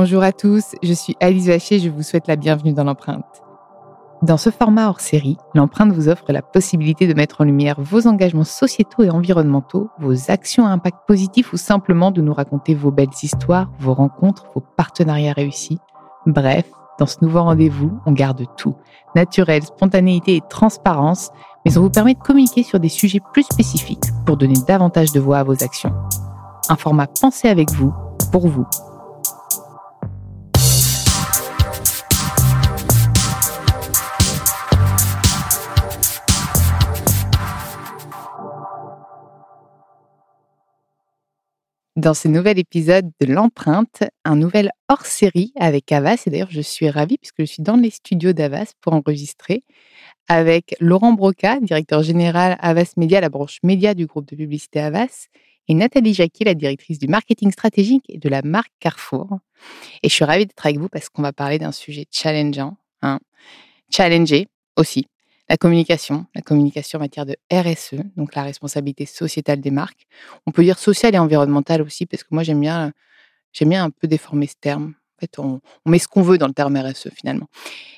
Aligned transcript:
Bonjour 0.00 0.22
à 0.22 0.30
tous, 0.30 0.76
je 0.80 0.92
suis 0.92 1.16
Alice 1.18 1.48
Vacher, 1.48 1.80
je 1.80 1.90
vous 1.90 2.04
souhaite 2.04 2.28
la 2.28 2.36
bienvenue 2.36 2.72
dans 2.72 2.84
l'empreinte. 2.84 3.42
Dans 4.22 4.36
ce 4.36 4.50
format 4.50 4.88
hors 4.88 5.00
série, 5.00 5.36
l'empreinte 5.54 5.90
vous 5.90 6.08
offre 6.08 6.30
la 6.30 6.40
possibilité 6.40 7.08
de 7.08 7.14
mettre 7.14 7.40
en 7.40 7.44
lumière 7.44 7.80
vos 7.80 8.06
engagements 8.06 8.44
sociétaux 8.44 9.02
et 9.02 9.10
environnementaux, 9.10 9.90
vos 9.98 10.30
actions 10.30 10.66
à 10.66 10.70
impact 10.70 10.98
positif 11.08 11.52
ou 11.52 11.56
simplement 11.56 12.12
de 12.12 12.22
nous 12.22 12.32
raconter 12.32 12.76
vos 12.76 12.92
belles 12.92 13.08
histoires, 13.24 13.72
vos 13.80 13.92
rencontres, 13.92 14.46
vos 14.54 14.62
partenariats 14.76 15.32
réussis. 15.32 15.80
Bref, 16.26 16.70
dans 17.00 17.06
ce 17.06 17.16
nouveau 17.20 17.42
rendez-vous, 17.42 17.90
on 18.06 18.12
garde 18.12 18.46
tout. 18.56 18.76
Naturel, 19.16 19.64
spontanéité 19.64 20.36
et 20.36 20.42
transparence, 20.48 21.32
mais 21.64 21.76
on 21.76 21.80
vous 21.80 21.90
permet 21.90 22.14
de 22.14 22.20
communiquer 22.20 22.62
sur 22.62 22.78
des 22.78 22.88
sujets 22.88 23.20
plus 23.32 23.42
spécifiques 23.42 24.12
pour 24.26 24.36
donner 24.36 24.54
davantage 24.68 25.10
de 25.10 25.18
voix 25.18 25.38
à 25.38 25.42
vos 25.42 25.64
actions. 25.64 25.92
Un 26.68 26.76
format 26.76 27.08
pensé 27.08 27.48
avec 27.48 27.72
vous, 27.72 27.92
pour 28.30 28.46
vous, 28.46 28.64
dans 41.98 42.14
ce 42.14 42.28
nouvel 42.28 42.60
épisode 42.60 43.10
de 43.20 43.26
l'empreinte, 43.26 44.04
un 44.24 44.36
nouvel 44.36 44.70
hors-série 44.88 45.52
avec 45.58 45.90
Avas. 45.90 46.22
Et 46.26 46.30
d'ailleurs, 46.30 46.50
je 46.50 46.60
suis 46.60 46.88
ravie 46.88 47.18
puisque 47.18 47.40
je 47.40 47.46
suis 47.46 47.62
dans 47.62 47.74
les 47.74 47.90
studios 47.90 48.32
d'Avas 48.32 48.72
pour 48.80 48.92
enregistrer 48.92 49.64
avec 50.28 50.76
Laurent 50.78 51.12
Broca, 51.12 51.58
directeur 51.60 52.04
général 52.04 52.56
Avas 52.60 52.92
Média, 52.96 53.20
la 53.20 53.28
branche 53.28 53.58
média 53.64 53.94
du 53.94 54.06
groupe 54.06 54.28
de 54.30 54.36
publicité 54.36 54.78
Avas, 54.78 55.26
et 55.66 55.74
Nathalie 55.74 56.14
Jacquet, 56.14 56.44
la 56.44 56.54
directrice 56.54 57.00
du 57.00 57.08
marketing 57.08 57.50
stratégique 57.50 58.04
et 58.08 58.18
de 58.18 58.28
la 58.28 58.42
marque 58.42 58.72
Carrefour. 58.78 59.40
Et 60.04 60.08
je 60.08 60.14
suis 60.14 60.24
ravie 60.24 60.46
d'être 60.46 60.64
avec 60.64 60.78
vous 60.78 60.88
parce 60.88 61.08
qu'on 61.08 61.22
va 61.22 61.32
parler 61.32 61.58
d'un 61.58 61.72
sujet 61.72 62.06
challengeant, 62.12 62.76
hein, 63.02 63.18
challenger 63.90 64.46
aussi, 64.76 65.08
la 65.48 65.56
communication, 65.56 66.26
la 66.34 66.42
communication 66.42 66.98
en 66.98 67.02
matière 67.02 67.26
de 67.26 67.36
RSE, 67.52 67.96
donc 68.16 68.34
la 68.34 68.42
responsabilité 68.42 69.06
sociétale 69.06 69.60
des 69.60 69.70
marques. 69.70 70.06
On 70.46 70.52
peut 70.52 70.62
dire 70.62 70.78
sociale 70.78 71.14
et 71.14 71.18
environnementale 71.18 71.82
aussi, 71.82 72.06
parce 72.06 72.22
que 72.22 72.28
moi 72.32 72.42
j'aime 72.42 72.60
bien, 72.60 72.92
j'aime 73.52 73.70
bien 73.70 73.84
un 73.84 73.90
peu 73.90 74.06
déformer 74.06 74.46
ce 74.46 74.56
terme. 74.60 74.94
En 75.16 75.20
fait, 75.20 75.38
on, 75.38 75.60
met 75.86 75.98
ce 75.98 76.06
qu'on 76.06 76.22
veut 76.22 76.38
dans 76.38 76.46
le 76.46 76.52
terme 76.52 76.76
RSE 76.76 77.08
finalement. 77.12 77.46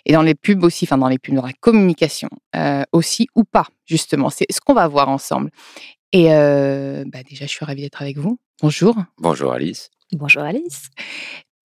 Et 0.06 0.12
dans 0.12 0.22
les 0.22 0.34
pubs 0.34 0.64
aussi, 0.64 0.86
enfin 0.86 0.96
dans 0.96 1.08
les 1.08 1.18
pubs, 1.18 1.34
dans 1.34 1.44
la 1.44 1.52
communication 1.52 2.30
euh, 2.56 2.82
aussi 2.92 3.28
ou 3.34 3.44
pas, 3.44 3.66
justement. 3.84 4.30
C'est 4.30 4.46
ce 4.50 4.60
qu'on 4.60 4.72
va 4.72 4.88
voir 4.88 5.10
ensemble. 5.10 5.50
Et 6.12 6.32
euh, 6.32 7.04
bah 7.06 7.22
déjà, 7.28 7.44
je 7.44 7.50
suis 7.50 7.64
ravie 7.64 7.82
d'être 7.82 8.00
avec 8.00 8.16
vous. 8.16 8.38
Bonjour. 8.62 8.96
Bonjour 9.18 9.52
Alice. 9.52 9.90
Bonjour 10.12 10.42
Alice. 10.42 10.88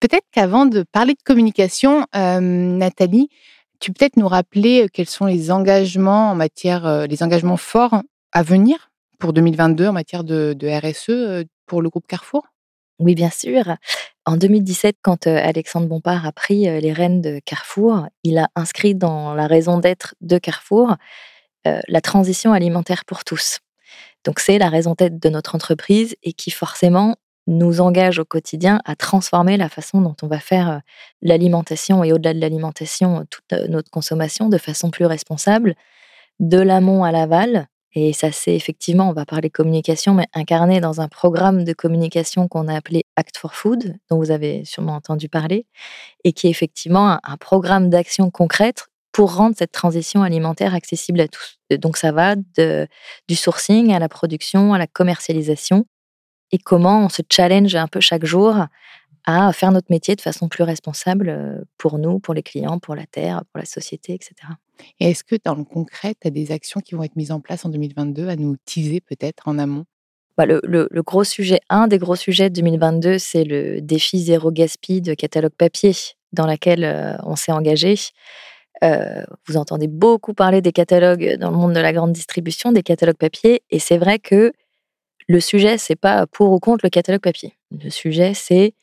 Peut-être 0.01 0.27
qu'avant 0.31 0.65
de 0.65 0.83
parler 0.91 1.13
de 1.13 1.23
communication, 1.23 2.05
euh, 2.15 2.39
Nathalie, 2.41 3.29
tu 3.85 3.91
peux 3.91 3.99
peut-être 3.99 4.17
nous 4.17 4.27
rappeler 4.27 4.87
quels 4.91 5.07
sont 5.07 5.27
les 5.27 5.51
engagements 5.51 6.31
en 6.31 6.35
matière, 6.35 7.05
les 7.05 7.21
engagements 7.21 7.55
forts 7.55 8.01
à 8.31 8.41
venir 8.41 8.89
pour 9.19 9.31
2022 9.31 9.89
en 9.89 9.93
matière 9.93 10.23
de, 10.23 10.57
RSE 10.59 11.45
pour 11.67 11.83
le 11.83 11.89
groupe 11.89 12.07
Carrefour? 12.07 12.47
Oui, 12.97 13.13
bien 13.13 13.29
sûr. 13.29 13.75
En 14.25 14.37
2017, 14.37 14.95
quand 15.03 15.27
Alexandre 15.27 15.85
Bompard 15.85 16.25
a 16.25 16.31
pris 16.31 16.61
les 16.63 16.93
rênes 16.93 17.21
de 17.21 17.39
Carrefour, 17.45 18.07
il 18.23 18.39
a 18.39 18.47
inscrit 18.55 18.95
dans 18.95 19.35
la 19.35 19.45
raison 19.45 19.77
d'être 19.77 20.15
de 20.19 20.39
Carrefour 20.39 20.95
la 21.63 22.01
transition 22.01 22.53
alimentaire 22.53 23.05
pour 23.05 23.23
tous. 23.23 23.59
Donc 24.23 24.39
c'est 24.39 24.57
la 24.57 24.69
raison 24.69 24.95
d'être 24.97 25.19
de 25.19 25.29
notre 25.29 25.53
entreprise 25.53 26.15
et 26.23 26.33
qui 26.33 26.49
forcément 26.49 27.17
nous 27.47 27.81
engage 27.81 28.19
au 28.19 28.25
quotidien 28.25 28.79
à 28.85 28.95
transformer 28.95 29.57
la 29.57 29.69
façon 29.69 30.01
dont 30.01 30.15
on 30.23 30.27
va 30.27 30.39
faire 30.39 30.81
l'alimentation 31.21 32.03
et 32.03 32.11
au-delà 32.11 32.33
de 32.33 32.39
l'alimentation, 32.39 33.25
toute 33.29 33.69
notre 33.69 33.91
consommation 33.91 34.49
de 34.49 34.57
façon 34.57 34.89
plus 34.89 35.05
responsable, 35.05 35.75
de 36.39 36.59
l'amont 36.59 37.03
à 37.03 37.11
l'aval. 37.11 37.67
Et 37.97 38.11
ça, 38.11 38.31
c'est 38.31 38.53
effectivement, 38.53 39.09
on 39.09 39.13
va 39.13 39.25
parler 39.25 39.49
communication, 39.49 40.13
mais 40.13 40.25
incarné 40.33 40.81
dans 40.81 40.99
un 40.99 41.07
programme 41.07 41.63
de 41.63 41.71
communication 41.71 42.49
qu'on 42.49 42.67
a 42.67 42.75
appelé 42.75 43.03
Act 43.15 43.37
for 43.37 43.55
Food, 43.55 43.95
dont 44.09 44.17
vous 44.17 44.31
avez 44.31 44.65
sûrement 44.65 44.95
entendu 44.95 45.29
parler, 45.29 45.65
et 46.25 46.33
qui 46.33 46.47
est 46.47 46.49
effectivement 46.49 47.19
un, 47.23 47.37
programme 47.37 47.89
d'action 47.89 48.29
concrète 48.31 48.87
pour 49.13 49.33
rendre 49.35 49.55
cette 49.57 49.71
transition 49.71 50.23
alimentaire 50.23 50.75
accessible 50.75 51.21
à 51.21 51.29
tous. 51.29 51.57
Donc 51.71 51.95
ça 51.95 52.11
va 52.11 52.35
de, 52.35 52.85
du 53.29 53.35
sourcing 53.35 53.93
à 53.93 53.99
la 53.99 54.09
production, 54.09 54.73
à 54.73 54.77
la 54.77 54.87
commercialisation, 54.87 55.85
et 56.51 56.57
comment 56.57 57.05
on 57.05 57.09
se 57.09 57.21
challenge 57.29 57.75
un 57.75 57.87
peu 57.87 57.99
chaque 57.99 58.25
jour 58.25 58.65
à 59.25 59.51
faire 59.53 59.71
notre 59.71 59.87
métier 59.89 60.15
de 60.15 60.21
façon 60.21 60.47
plus 60.47 60.63
responsable 60.63 61.29
euh, 61.29 61.63
pour 61.77 61.97
nous, 61.97 62.19
pour 62.19 62.33
les 62.33 62.43
clients, 62.43 62.77
pour 62.79 62.95
la 62.95 63.05
terre, 63.05 63.43
pour 63.51 63.59
la 63.59 63.65
société, 63.65 64.13
etc. 64.13 64.35
Et 64.99 65.09
est-ce 65.09 65.23
que 65.23 65.35
dans 65.43 65.55
le 65.55 65.63
concret, 65.63 66.13
tu 66.19 66.27
as 66.27 66.31
des 66.31 66.51
actions 66.51 66.79
qui 66.79 66.95
vont 66.95 67.03
être 67.03 67.15
mises 67.15 67.31
en 67.31 67.39
place 67.39 67.65
en 67.65 67.69
2022 67.69 68.27
à 68.27 68.35
nous 68.35 68.55
teaser 68.65 69.01
peut-être 69.01 69.47
en 69.47 69.57
amont? 69.57 69.85
Bah, 70.37 70.45
le, 70.45 71.01
gros 71.01 71.23
sujet, 71.23 71.59
un 71.69 71.87
des 71.87 71.97
gros 71.97 72.17
sujets 72.17 72.49
de 72.49 72.55
2022, 72.55 73.17
c'est 73.19 73.45
le 73.45 73.81
défi 73.81 74.19
zéro 74.19 74.51
gaspille 74.51 75.01
de 75.01 75.13
catalogue 75.13 75.53
papier 75.57 75.93
dans 76.33 76.45
lequel 76.45 76.83
euh, 76.83 77.15
on 77.23 77.37
s'est 77.37 77.53
engagé. 77.53 77.95
Euh, 78.83 79.23
vous 79.47 79.55
entendez 79.55 79.87
beaucoup 79.87 80.33
parler 80.33 80.61
des 80.61 80.73
catalogues 80.73 81.37
dans 81.39 81.49
le 81.49 81.57
monde 81.57 81.73
de 81.73 81.79
la 81.79 81.93
grande 81.93 82.11
distribution, 82.11 82.73
des 82.73 82.83
catalogues 82.83 83.15
papier, 83.15 83.63
et 83.71 83.79
c'est 83.79 83.97
vrai 83.97 84.19
que 84.19 84.51
le 85.27 85.39
sujet, 85.39 85.77
c'est 85.77 85.95
pas 85.95 86.27
pour 86.27 86.51
ou 86.51 86.59
contre 86.59 86.85
le 86.85 86.89
catalogue 86.89 87.21
papier. 87.21 87.57
Le 87.71 87.89
sujet, 87.89 88.33
c'est 88.33 88.73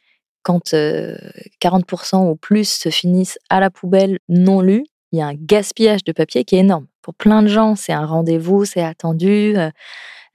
quand 0.43 0.75
40% 0.75 2.29
ou 2.29 2.37
plus 2.37 2.69
se 2.69 2.89
finissent 2.89 3.39
à 3.49 3.61
la 3.61 3.71
poubelle 3.71 4.19
non 4.29 4.61
lus, 4.61 4.85
il 5.13 5.19
y 5.19 5.23
a 5.23 5.27
un 5.27 5.35
gaspillage 5.35 6.05
de 6.05 6.13
papier 6.13 6.45
qui 6.45 6.57
est 6.57 6.61
énorme. 6.61 6.87
Pour 7.03 7.15
plein 7.15 7.43
de 7.43 7.49
gens, 7.49 7.77
c'est 7.77 7.93
un 7.93 8.07
rendez-vous, 8.07 8.65
c'est 8.65 8.83
attendu. 8.83 9.55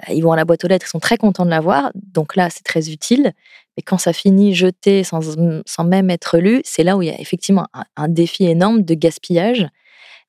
ils 0.09 0.21
vont 0.21 0.31
à 0.31 0.35
la 0.35 0.45
boîte 0.45 0.63
aux 0.63 0.67
lettres, 0.67 0.85
ils 0.87 0.91
sont 0.91 0.99
très 0.99 1.17
contents 1.17 1.45
de 1.45 1.49
l'avoir. 1.49 1.91
Donc 1.95 2.35
là, 2.35 2.49
c'est 2.49 2.63
très 2.63 2.89
utile. 2.89 3.33
Mais 3.75 3.83
quand 3.83 3.97
ça 3.97 4.13
finit 4.13 4.53
jeté 4.53 5.03
sans, 5.03 5.35
sans 5.65 5.83
même 5.83 6.09
être 6.09 6.37
lu, 6.37 6.61
c'est 6.63 6.83
là 6.83 6.97
où 6.97 7.01
il 7.01 7.07
y 7.07 7.11
a 7.11 7.19
effectivement 7.19 7.65
un, 7.73 7.83
un, 7.95 8.07
défi 8.07 8.45
énorme 8.45 8.83
de 8.83 8.93
gaspillage. 8.93 9.67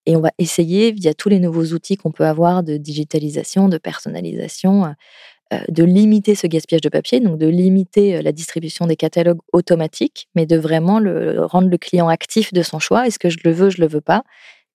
Et 0.07 0.17
on 0.17 0.21
va 0.21 0.31
essayer, 0.39 0.93
via 0.93 1.13
tous 1.13 1.29
les 1.29 1.39
nouveaux 1.39 1.67
outils 1.67 1.97
qu'on 1.97 2.13
peut 2.13 2.27
avoir 2.27 2.63
de 2.63 2.79
digitalisation, 2.79 3.69
de 3.69 3.77
personnalisation, 3.77 4.87
euh, 4.87 4.91
de 5.69 5.85
limiter 5.85 6.35
ce 6.35 6.47
gaspillage 6.47 6.83
de 6.83 6.89
papier, 6.89 7.21
donc 7.21 7.39
de 7.39 7.47
limiter 7.47 8.17
euh, 8.17 8.23
la 8.23 8.33
distribution 8.33 8.87
des 8.87 8.97
catalogues 8.97 9.41
automatiques, 9.53 10.29
mais 10.35 10.47
de 10.47 10.57
vraiment 10.57 10.99
le, 10.99 11.45
rendre 11.45 11.69
le 11.69 11.79
client 11.79 12.09
actif 12.09 12.53
de 12.53 12.63
son 12.63 12.79
choix. 12.79 13.07
Est-ce 13.07 13.19
que 13.19 13.31
je 13.31 13.39
le 13.45 13.53
veux, 13.53 13.71
je 13.71 13.81
le 13.81 13.89
veux 13.89 14.01
pas? 14.01 14.23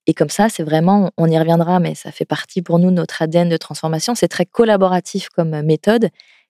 Et 0.07 0.13
comme 0.13 0.29
ça, 0.29 0.49
c'est 0.49 0.63
vraiment, 0.63 1.11
on 1.17 1.27
y 1.27 1.37
reviendra, 1.37 1.79
mais 1.79 1.95
ça 1.95 2.11
fait 2.11 2.25
partie 2.25 2.61
pour 2.61 2.79
nous 2.79 2.89
de 2.89 2.95
notre 2.95 3.21
ADN 3.21 3.49
de 3.49 3.57
transformation. 3.57 4.15
C'est 4.15 4.27
très 4.27 4.45
collaboratif 4.45 5.29
comme 5.29 5.61
méthode, 5.61 6.09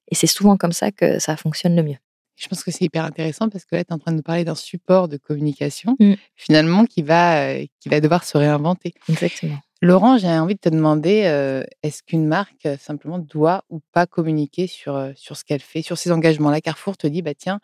et 0.10 0.16
c'est 0.16 0.28
souvent 0.28 0.58
comme 0.58 0.72
ça 0.72 0.92
que 0.92 1.19
ça 1.19 1.38
fonctionne 1.38 1.76
le 1.76 1.84
mieux. 1.84 1.98
Je 2.36 2.48
pense 2.48 2.64
que 2.64 2.72
c'est 2.72 2.86
hyper 2.86 3.06
intéressant 3.06 3.48
parce 3.50 3.64
que 3.64 3.76
là, 3.76 3.84
tu 3.84 3.90
es 3.90 3.94
en 3.94 4.00
train 4.00 4.12
de 4.12 4.18
nous 4.18 4.24
parler 4.24 4.44
d'un 4.44 4.56
support 4.56 5.08
de 5.08 5.18
communication, 5.18 5.96
mmh. 6.00 6.14
finalement, 6.36 6.86
qui 6.86 7.04
va, 7.04 7.44
euh, 7.44 7.66
qui 7.80 7.90
va 7.90 8.00
devoir 8.00 8.24
se 8.24 8.38
réinventer. 8.38 8.94
Exactement. 9.08 9.60
Laurent, 9.83 10.18
j'ai 10.18 10.30
envie 10.30 10.56
de 10.56 10.62
te 10.62 10.69
demander, 10.69 11.65
est-ce 11.83 12.03
qu'une 12.03 12.25
marque 12.25 12.69
simplement 12.80 13.19
doit 13.19 13.65
ou 13.69 13.81
pas 13.91 14.07
communiquer 14.07 14.65
sur, 14.65 15.12
sur 15.18 15.35
ce 15.35 15.44
qu'elle 15.44 15.59
fait, 15.59 15.81
sur 15.81 15.97
ses 15.97 16.13
engagements? 16.13 16.51
Là, 16.51 16.62
Carrefour 16.62 16.95
te 16.95 17.06
dit, 17.06 17.21
bah 17.21 17.33
tiens, 17.35 17.59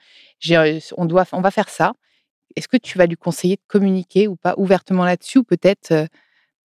on, 0.97 1.05
doit, 1.05 1.23
on 1.31 1.39
va 1.39 1.49
faire 1.49 1.69
ça. 1.69 1.93
Est-ce 2.57 2.67
que 2.67 2.75
tu 2.75 2.97
vas 2.97 3.05
lui 3.05 3.15
conseiller 3.15 3.55
de 3.55 3.61
communiquer 3.67 4.27
ou 4.27 4.35
pas 4.35 4.53
ouvertement 4.57 5.05
là-dessus 5.05 5.37
ou 5.37 5.43
peut-être 5.45 5.93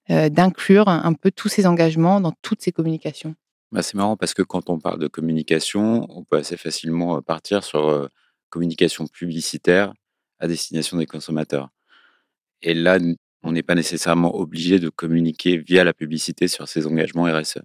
d'inclure 0.08 0.88
un, 0.88 1.12
peu 1.12 1.30
tous 1.30 1.48
ses 1.48 1.66
engagements 1.66 2.22
dans 2.22 2.32
toutes 2.40 2.62
ses 2.62 2.72
communications? 2.72 3.34
Bah, 3.72 3.82
C'est 3.82 3.94
marrant 3.94 4.16
parce 4.16 4.32
que 4.32 4.40
quand 4.40 4.70
on 4.70 4.78
parle 4.78 5.00
de 5.00 5.08
communication, 5.08 6.06
on 6.08 6.24
peut 6.24 6.38
assez 6.38 6.56
facilement 6.56 7.20
partir 7.20 7.62
sur 7.62 8.08
communication 8.48 9.06
publicitaire 9.06 9.92
à 10.38 10.48
destination 10.48 10.96
des 10.96 11.04
consommateurs. 11.04 11.68
Et 12.62 12.72
là, 12.72 12.98
on 13.42 13.52
n'est 13.52 13.62
pas 13.62 13.74
nécessairement 13.74 14.34
obligé 14.36 14.78
de 14.78 14.88
communiquer 14.88 15.58
via 15.58 15.84
la 15.84 15.92
publicité 15.92 16.48
sur 16.48 16.68
ses 16.68 16.86
engagements 16.86 17.24
RSE. 17.24 17.58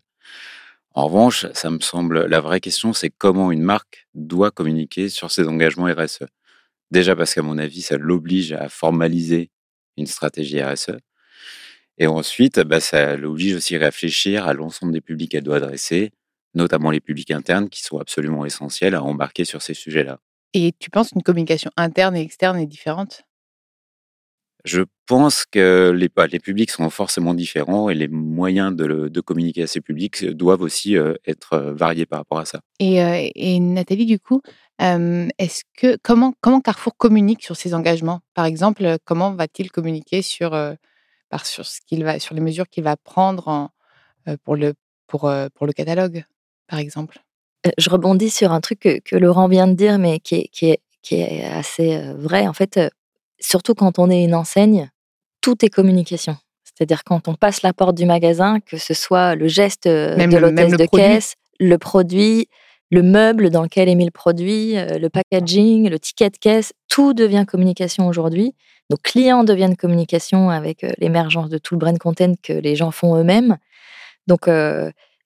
En 0.93 1.05
revanche, 1.05 1.45
ça 1.53 1.69
me 1.69 1.79
semble, 1.79 2.25
la 2.25 2.41
vraie 2.41 2.59
question, 2.59 2.91
c'est 2.93 3.11
comment 3.11 3.51
une 3.51 3.61
marque 3.61 4.07
doit 4.15 4.51
communiquer 4.51 5.09
sur 5.09 5.31
ses 5.31 5.47
engagements 5.47 5.85
RSE. 5.85 6.25
Déjà 6.89 7.15
parce 7.15 7.33
qu'à 7.35 7.43
mon 7.43 7.57
avis, 7.57 7.81
ça 7.81 7.97
l'oblige 7.97 8.53
à 8.53 8.69
formaliser 8.69 9.51
une 9.97 10.07
stratégie 10.07 10.61
RSE. 10.61 10.97
Et 11.97 12.07
ensuite, 12.07 12.59
bah, 12.61 12.79
ça 12.79 13.15
l'oblige 13.15 13.55
aussi 13.55 13.75
à 13.75 13.79
réfléchir 13.79 14.47
à 14.47 14.53
l'ensemble 14.53 14.93
des 14.93 15.01
publics 15.01 15.31
qu'elle 15.31 15.43
doit 15.43 15.57
adresser, 15.57 16.11
notamment 16.53 16.91
les 16.91 16.99
publics 16.99 17.31
internes 17.31 17.69
qui 17.69 17.83
sont 17.83 17.99
absolument 17.99 18.45
essentiels 18.45 18.95
à 18.95 19.03
embarquer 19.03 19.45
sur 19.45 19.61
ces 19.61 19.73
sujets-là. 19.73 20.19
Et 20.53 20.73
tu 20.79 20.89
penses 20.89 21.09
qu'une 21.11 21.23
communication 21.23 21.71
interne 21.77 22.15
et 22.15 22.21
externe 22.21 22.57
est 22.57 22.65
différente? 22.65 23.26
Je 24.67 24.81
pense 25.05 25.45
que 25.45 25.91
les, 25.91 26.09
bah, 26.09 26.27
les 26.27 26.39
publics 26.39 26.69
sont 26.71 26.89
forcément 26.89 27.33
différents 27.33 27.89
et 27.89 27.95
les 27.95 28.07
moyens 28.07 28.75
de, 28.75 29.21
communiquer 29.21 29.63
à 29.63 29.67
ces 29.67 29.81
publics 29.81 30.25
doivent 30.25 30.61
aussi 30.61 30.97
euh, 30.97 31.15
être 31.25 31.53
euh, 31.53 31.73
variés 31.73 32.05
par 32.05 32.19
rapport 32.19 32.39
à 32.39 32.45
ça. 32.45 32.59
Et, 32.79 33.01
euh, 33.01 33.29
et 33.33 33.59
Nathalie, 33.59 34.05
du 34.05 34.19
coup, 34.19 34.41
est-ce 34.79 35.63
que 35.75 35.97
comment, 36.03 36.33
comment 36.41 36.61
Carrefour 36.61 36.95
communique 36.97 37.43
sur 37.43 37.55
ses 37.55 37.73
engagements? 37.73 38.19
Par 38.35 38.45
exemple, 38.45 38.97
comment 39.05 39.33
va-t-il 39.33 39.71
communiquer 39.71 40.21
sur, 40.21 40.51
par, 41.29 41.45
sur, 41.47 41.65
ce 41.65 41.79
qu'il 41.81 42.03
va, 42.03 42.19
sur 42.19 42.35
les 42.35 42.41
mesures 42.41 42.67
qu'il 42.69 42.83
va 42.83 42.95
prendre 42.95 43.71
pour, 44.43 44.55
le, 44.55 44.75
pour, 45.07 45.31
pour 45.55 45.65
le 45.65 45.73
catalogue, 45.73 46.25
par 46.67 46.77
exemple? 46.77 47.19
Je 47.79 47.89
rebondis 47.89 48.29
sur 48.29 48.51
un 48.51 48.61
truc 48.61 48.79
que, 48.81 48.99
que, 48.99 49.15
Laurent 49.15 49.47
vient 49.47 49.67
de 49.67 49.73
dire, 49.73 49.97
mais 49.97 50.19
qui 50.19 50.35
est, 50.35 50.47
qui 50.51 50.69
est, 50.69 50.79
qui 51.01 51.15
est 51.15 51.43
assez 51.45 52.13
vrai. 52.13 52.47
En 52.47 52.53
fait, 52.53 52.79
surtout 53.39 53.73
quand 53.73 53.99
on 53.99 54.09
est 54.09 54.23
une 54.23 54.35
enseigne, 54.35 54.89
tout 55.41 55.63
est 55.63 55.69
communication. 55.69 56.37
C'est-à-dire 56.63 57.03
quand 57.03 57.27
on 57.27 57.33
passe 57.33 57.63
la 57.63 57.73
porte 57.73 57.95
du 57.95 58.05
magasin, 58.05 58.59
que 58.59 58.77
ce 58.77 58.93
soit 58.93 59.35
le 59.35 59.47
geste 59.47 59.87
euh, 59.87 60.15
de 60.15 60.37
l'hôtesse 60.37 60.73
de 60.73 60.85
caisse, 60.85 61.35
le 61.59 61.77
produit, 61.77 62.49
le 62.91 63.01
meuble 63.01 63.49
dans 63.49 63.63
lequel 63.63 63.89
est 63.89 63.95
mis 63.95 64.05
le 64.05 64.11
produit, 64.11 64.77
euh, 64.77 64.99
le 64.99 65.09
packaging, 65.09 65.89
le 65.89 65.99
ticket 65.99 66.29
de 66.29 66.37
caisse, 66.37 66.73
tout 66.87 67.13
devient 67.13 67.45
communication 67.47 68.07
aujourd'hui. 68.07 68.53
Nos 68.89 68.97
clients 68.97 69.43
deviennent 69.43 69.75
communication 69.75 70.49
avec 70.49 70.83
euh, 70.83 70.91
l'émergence 70.99 71.49
de 71.49 71.57
tout 71.57 71.73
le 71.73 71.79
brand 71.79 71.97
content 71.97 72.33
que 72.43 72.53
les 72.53 72.75
gens 72.75 72.91
font 72.91 73.15
eux-mêmes. 73.17 73.57
Donc, 74.27 74.49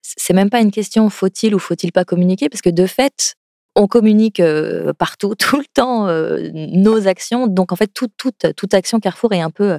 c'est 0.00 0.32
même 0.32 0.48
pas 0.48 0.60
une 0.60 0.70
question 0.70 1.10
faut-il 1.10 1.56
ou 1.56 1.58
faut-il 1.58 1.90
pas 1.90 2.04
communiquer, 2.04 2.48
parce 2.48 2.62
que 2.62 2.70
de 2.70 2.86
fait, 2.86 3.34
on 3.74 3.86
communique 3.86 4.42
partout, 4.98 5.34
tout 5.38 5.58
le 5.58 5.66
temps, 5.72 6.06
nos 6.52 7.08
actions. 7.08 7.46
Donc, 7.46 7.72
en 7.72 7.76
fait, 7.76 7.92
toute, 7.92 8.74
action 8.74 9.00
Carrefour 9.00 9.32
est 9.32 9.40
un 9.40 9.50
peu 9.50 9.78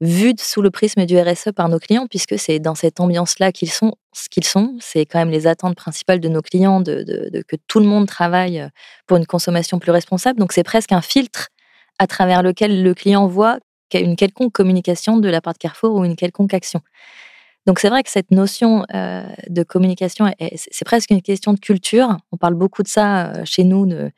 vue 0.00 0.34
sous 0.38 0.62
le 0.62 0.70
prisme 0.70 1.06
du 1.06 1.18
RSE 1.18 1.50
par 1.54 1.68
nos 1.68 1.78
clients, 1.78 2.06
puisque 2.08 2.38
c'est 2.38 2.58
dans 2.58 2.74
cette 2.74 2.98
ambiance-là 2.98 3.52
qu'ils 3.52 3.70
sont 3.70 3.94
ce 4.12 4.28
qu'ils 4.28 4.44
sont. 4.44 4.76
C'est 4.80 5.06
quand 5.06 5.18
même 5.18 5.30
les 5.30 5.46
attentes 5.46 5.76
principales 5.76 6.20
de 6.20 6.28
nos 6.28 6.42
clients, 6.42 6.80
de, 6.80 7.04
que 7.46 7.56
tout 7.68 7.78
le 7.78 7.86
monde 7.86 8.06
travaille 8.06 8.68
pour 9.06 9.16
une 9.16 9.26
consommation 9.26 9.78
plus 9.78 9.92
responsable. 9.92 10.38
Donc, 10.38 10.52
c'est 10.52 10.64
presque 10.64 10.92
un 10.92 11.00
filtre 11.00 11.48
à 11.98 12.06
travers 12.06 12.42
lequel 12.42 12.82
le 12.82 12.94
client 12.94 13.26
voit 13.26 13.58
une 13.94 14.16
quelconque 14.16 14.52
communication 14.52 15.18
de 15.18 15.28
la 15.28 15.40
part 15.40 15.52
de 15.52 15.58
Carrefour 15.58 15.94
ou 15.94 16.04
une 16.04 16.16
quelconque 16.16 16.54
action. 16.54 16.80
Donc 17.66 17.78
c'est 17.78 17.88
vrai 17.88 18.02
que 18.02 18.10
cette 18.10 18.30
notion 18.30 18.84
euh, 18.92 19.22
de 19.48 19.62
communication, 19.62 20.32
c'est 20.56 20.84
presque 20.84 21.10
une 21.10 21.22
question 21.22 21.52
de 21.52 21.60
culture. 21.60 22.16
On 22.32 22.36
parle 22.36 22.54
beaucoup 22.54 22.82
de 22.82 22.88
ça 22.88 23.26
euh, 23.26 23.42
chez 23.44 23.62
nous, 23.62 23.86
de 23.86 24.10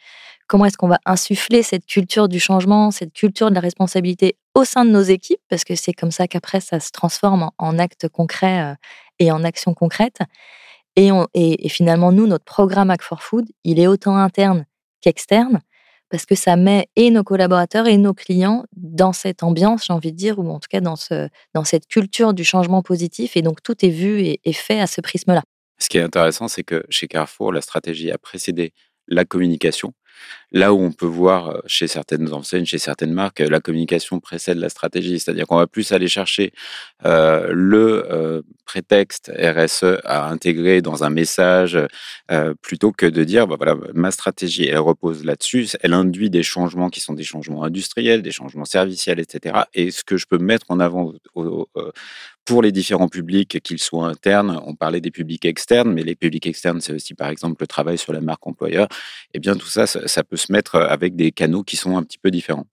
comment 0.47 0.65
est-ce 0.65 0.79
qu'on 0.79 0.89
va 0.89 0.99
insuffler 1.05 1.63
cette 1.63 1.85
culture 1.85 2.29
du 2.29 2.41
changement, 2.41 2.91
cette 2.91 3.13
culture 3.13 3.51
de 3.51 3.55
la 3.55 3.61
responsabilité 3.61 4.37
au 4.55 4.65
sein 4.65 4.85
de 4.85 4.91
nos 4.91 5.03
équipes, 5.03 5.41
parce 5.51 5.65
que 5.65 5.75
c'est 5.75 5.93
comme 5.93 6.11
ça 6.11 6.27
qu'après 6.27 6.61
ça 6.61 6.81
se 6.81 6.91
transforme 6.91 7.51
en, 7.59 7.79
actes 7.79 8.09
concrets 8.09 8.63
euh, 8.63 8.75
et 9.19 9.31
en 9.31 9.45
actions 9.45 9.75
concrètes. 9.75 10.21
Et, 10.97 11.11
et, 11.35 11.69
finalement, 11.69 12.13
nous, 12.13 12.29
notre 12.29 12.45
programme 12.45 12.89
Act 12.89 13.03
for 13.03 13.21
Food, 13.21 13.47
il 13.65 13.81
est 13.81 13.89
autant 13.89 14.17
interne 14.17 14.65
qu'externe 15.01 15.61
parce 16.11 16.27
que 16.27 16.35
ça 16.35 16.57
met 16.57 16.89
et 16.97 17.11
nos 17.11 17.25
collaborateurs 17.25 17.87
et 17.87 17.97
nos 17.97 18.15
clients 18.15 18.65
dans 18.77 19.13
cette 19.13 19.43
ambiance, 19.43 19.87
j'ai 19.87 19.93
envie 19.93 20.13
de 20.13 20.17
dire, 20.17 20.39
ou 20.39 20.49
en 20.51 20.61
tout 20.61 20.69
cas 20.71 20.81
dans, 20.81 20.97
ce, 20.97 21.29
dans 21.55 21.65
cette 21.65 21.87
culture 21.87 22.35
du 22.35 22.45
changement 22.45 22.83
positif. 22.83 23.37
Et 23.37 23.43
donc, 23.43 23.63
tout 23.63 23.85
est 23.85 23.91
vu 23.91 24.21
et, 24.21 24.41
et 24.45 24.53
fait 24.53 24.81
à 24.81 24.87
ce 24.87 25.01
prisme-là. 25.01 25.43
Ce 25.79 25.89
qui 25.89 25.99
est 25.99 26.03
intéressant, 26.03 26.49
c'est 26.49 26.63
que 26.63 26.85
chez 26.89 27.09
Carrefour, 27.09 27.53
la 27.53 27.61
stratégie 27.61 28.11
a 28.11 28.19
précédé 28.19 28.73
la 29.09 29.25
communication. 29.25 29.93
Là 30.55 30.73
où 30.73 30.81
on 30.81 30.93
peut 30.93 31.05
voir 31.07 31.49
euh, 31.49 31.61
chez 31.67 31.89
certaines 31.89 32.33
enseignes, 32.33 32.65
chez 32.65 32.79
certaines 32.79 33.13
marques, 33.13 33.41
la 33.41 33.61
communication 33.61 34.21
précède 34.21 34.59
la 34.59 34.69
stratégie, 34.69 35.19
c'est-à-dire 35.19 35.49
qu'on 35.49 35.57
va 35.57 35.67
plus 35.67 35.91
aller 35.91 36.07
chercher 36.07 36.53
euh, 37.05 37.49
le 37.51 38.07
euh, 38.09 38.43
prétexte 38.65 39.33
RSE 39.37 39.99
à 40.05 40.29
intégrer 40.29 40.81
dans 40.81 41.03
un 41.03 41.11
message 41.11 41.79
plutôt 42.63 42.93
que 42.93 43.07
de 43.07 43.25
dire 43.25 43.47
bah 43.47 43.57
voilà 43.59 43.77
ma 43.95 44.11
stratégie 44.11 44.67
elle 44.67 44.79
repose 44.79 45.25
là-dessus, 45.25 45.69
elle 45.81 45.93
induit 45.93 46.31
des 46.31 46.43
changements 46.43 46.89
qui 46.89 47.01
sont 47.01 47.13
des 47.13 47.25
changements 47.25 47.65
industriels, 47.65 48.23
des 48.23 48.31
changements 48.31 48.65
serviciels, 48.65 49.21
etc. 49.21 49.63
Et 49.75 49.91
ce 49.91 50.03
que 50.03 50.17
je 50.17 50.27
peux 50.27 50.39
mettre 50.39 50.67
en 50.71 50.81
avant 50.81 51.13
pour 52.45 52.63
les 52.63 52.73
différents 52.73 53.09
publics, 53.09 53.61
qu'ils 53.63 53.79
soient 53.79 54.07
internes, 54.07 54.61
on 54.67 54.75
parlait 54.75 55.01
des 55.01 55.11
publics 55.11 55.45
externes, 55.45 55.93
mais 55.93 56.03
les 56.03 56.15
publics 56.15 56.47
externes, 56.47 56.81
c'est 56.81 56.93
aussi 56.93 57.15
par 57.15 57.29
exemple 57.29 57.57
le 57.61 57.67
travail 57.67 57.99
sur 57.99 58.13
la 58.13 58.21
marque 58.21 58.47
employeur. 58.47 58.87
Et 59.33 59.37
eh 59.37 59.39
bien 59.41 59.55
tout 59.55 59.67
ça, 59.67 59.87
ça, 59.87 60.25
peut 60.25 60.37
se 60.37 60.53
mettre 60.53 60.77
avec 60.77 61.17
des 61.17 61.33
canaux 61.33 61.63
qui 61.63 61.77
sont 61.77 61.97
un 61.97 62.03
petit 62.03 62.19
peu 62.19 62.31
différents. 62.31 62.67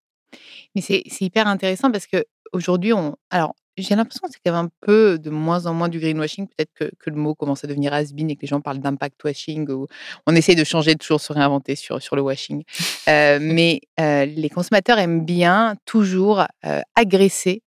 Mais 0.75 0.81
c'est 0.81 1.03
hyper 1.21 1.47
intéressant 1.47 1.91
parce 1.91 2.07
que 2.07 2.25
aujourd'hui, 2.53 2.93
on, 2.93 3.15
alors 3.29 3.55
j'ai 3.77 3.95
l'impression 3.95 4.27
que 4.27 4.33
c'est 4.33 4.39
quand 4.45 4.53
même 4.53 4.65
un 4.65 4.69
peu 4.81 5.17
de 5.17 5.29
moins 5.29 5.65
en 5.65 5.73
moins 5.73 5.89
du 5.89 5.99
greenwashing. 5.99 6.47
Peut-être 6.47 6.71
que, 6.73 6.91
que, 6.99 7.09
le 7.09 7.15
mot 7.15 7.35
commence 7.35 7.63
à 7.63 7.67
devenir 7.67 7.93
has-been 7.93 8.29
et 8.29 8.35
que 8.35 8.41
les 8.41 8.47
gens 8.47 8.61
parlent 8.61 8.79
d'impact 8.79 9.23
washing 9.23 9.69
ou 9.69 9.87
on 10.27 10.35
essaye 10.35 10.55
de 10.55 10.63
changer, 10.63 10.93
de 10.93 10.99
toujours 10.99 11.21
se 11.21 11.31
réinventer 11.31 11.75
sur, 11.75 12.01
sur 12.01 12.15
le 12.15 12.21
washing. 12.21 12.63
Euh, 13.07 13.39
mais 13.41 13.81
euh, 13.99 14.25
les 14.25 14.49
consommateurs 14.49 14.99
aiment 14.99 15.25
bien 15.25 15.75
toujours 15.85 16.45
euh, 16.65 16.81
agresser 16.95 17.63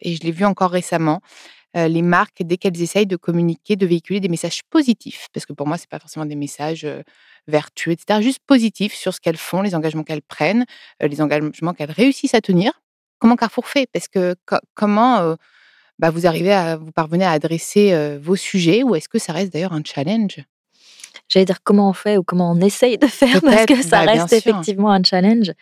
et 0.00 0.14
je 0.14 0.20
l'ai 0.22 0.32
vu 0.32 0.44
encore 0.44 0.70
récemment, 0.70 1.20
les 1.74 2.02
marques, 2.02 2.42
dès 2.42 2.56
qu'elles 2.58 2.82
essayent 2.82 3.06
de 3.06 3.16
communiquer, 3.16 3.76
de 3.76 3.86
véhiculer 3.86 4.20
des 4.20 4.28
messages 4.28 4.62
positifs, 4.68 5.28
parce 5.32 5.46
que 5.46 5.52
pour 5.52 5.66
moi, 5.66 5.78
ce 5.78 5.84
n'est 5.84 5.88
pas 5.90 5.98
forcément 5.98 6.26
des 6.26 6.36
messages 6.36 6.86
vertueux, 7.48 7.92
etc., 7.92 8.20
juste 8.20 8.40
positifs 8.46 8.94
sur 8.94 9.14
ce 9.14 9.20
qu'elles 9.20 9.36
font, 9.38 9.62
les 9.62 9.74
engagements 9.74 10.04
qu'elles 10.04 10.22
prennent, 10.22 10.66
les 11.00 11.20
engagements 11.20 11.72
qu'elles 11.72 11.90
réussissent 11.90 12.34
à 12.34 12.40
tenir. 12.40 12.82
Comment 13.18 13.36
Carrefour 13.36 13.66
fait? 13.66 13.88
Parce 13.92 14.08
que 14.08 14.34
comment 14.74 15.36
bah, 15.98 16.10
vous 16.10 16.26
arrivez 16.26 16.52
à 16.52 16.76
vous 16.76 16.92
parvenez 16.92 17.24
à 17.24 17.30
adresser 17.30 18.18
vos 18.18 18.36
sujets, 18.36 18.82
ou 18.82 18.94
est-ce 18.94 19.08
que 19.08 19.18
ça 19.18 19.32
reste 19.32 19.52
d'ailleurs 19.52 19.72
un 19.72 19.82
challenge? 19.84 20.40
J'allais 21.28 21.46
dire 21.46 21.62
comment 21.62 21.88
on 21.88 21.92
fait 21.94 22.18
ou 22.18 22.22
comment 22.22 22.50
on 22.50 22.60
essaye 22.60 22.98
de 22.98 23.06
faire, 23.06 23.40
parce 23.40 23.64
que 23.64 23.80
ça 23.80 24.04
bah, 24.04 24.12
reste 24.12 24.32
effectivement 24.34 24.90
un 24.90 25.02
challenge. 25.02 25.52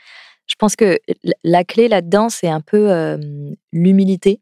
Je 0.50 0.56
pense 0.56 0.74
que 0.74 0.98
la 1.44 1.62
clé 1.62 1.86
là-dedans, 1.86 2.28
c'est 2.28 2.48
un 2.48 2.60
peu 2.60 3.16
l'humilité 3.72 4.40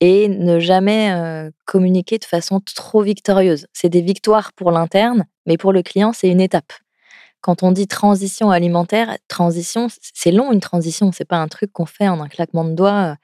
et 0.00 0.28
ne 0.28 0.60
jamais 0.60 1.50
communiquer 1.64 2.18
de 2.18 2.24
façon 2.24 2.60
trop 2.60 3.00
victorieuse. 3.02 3.66
C'est 3.72 3.88
des 3.88 4.02
victoires 4.02 4.52
pour 4.52 4.70
l'interne, 4.70 5.24
mais 5.46 5.56
pour 5.56 5.72
le 5.72 5.82
client, 5.82 6.12
c'est 6.12 6.28
une 6.28 6.42
étape. 6.42 6.70
Quand 7.40 7.62
on 7.62 7.72
dit 7.72 7.86
transition 7.86 8.50
alimentaire, 8.50 9.16
transition, 9.26 9.86
c'est 10.14 10.32
long 10.32 10.52
une 10.52 10.60
transition, 10.60 11.12
c'est 11.12 11.24
pas 11.24 11.38
un 11.38 11.48
truc 11.48 11.72
qu'on 11.72 11.86
fait 11.86 12.08
en 12.08 12.20
un 12.20 12.28
claquement 12.28 12.64
de 12.64 12.74
doigts. 12.74 13.16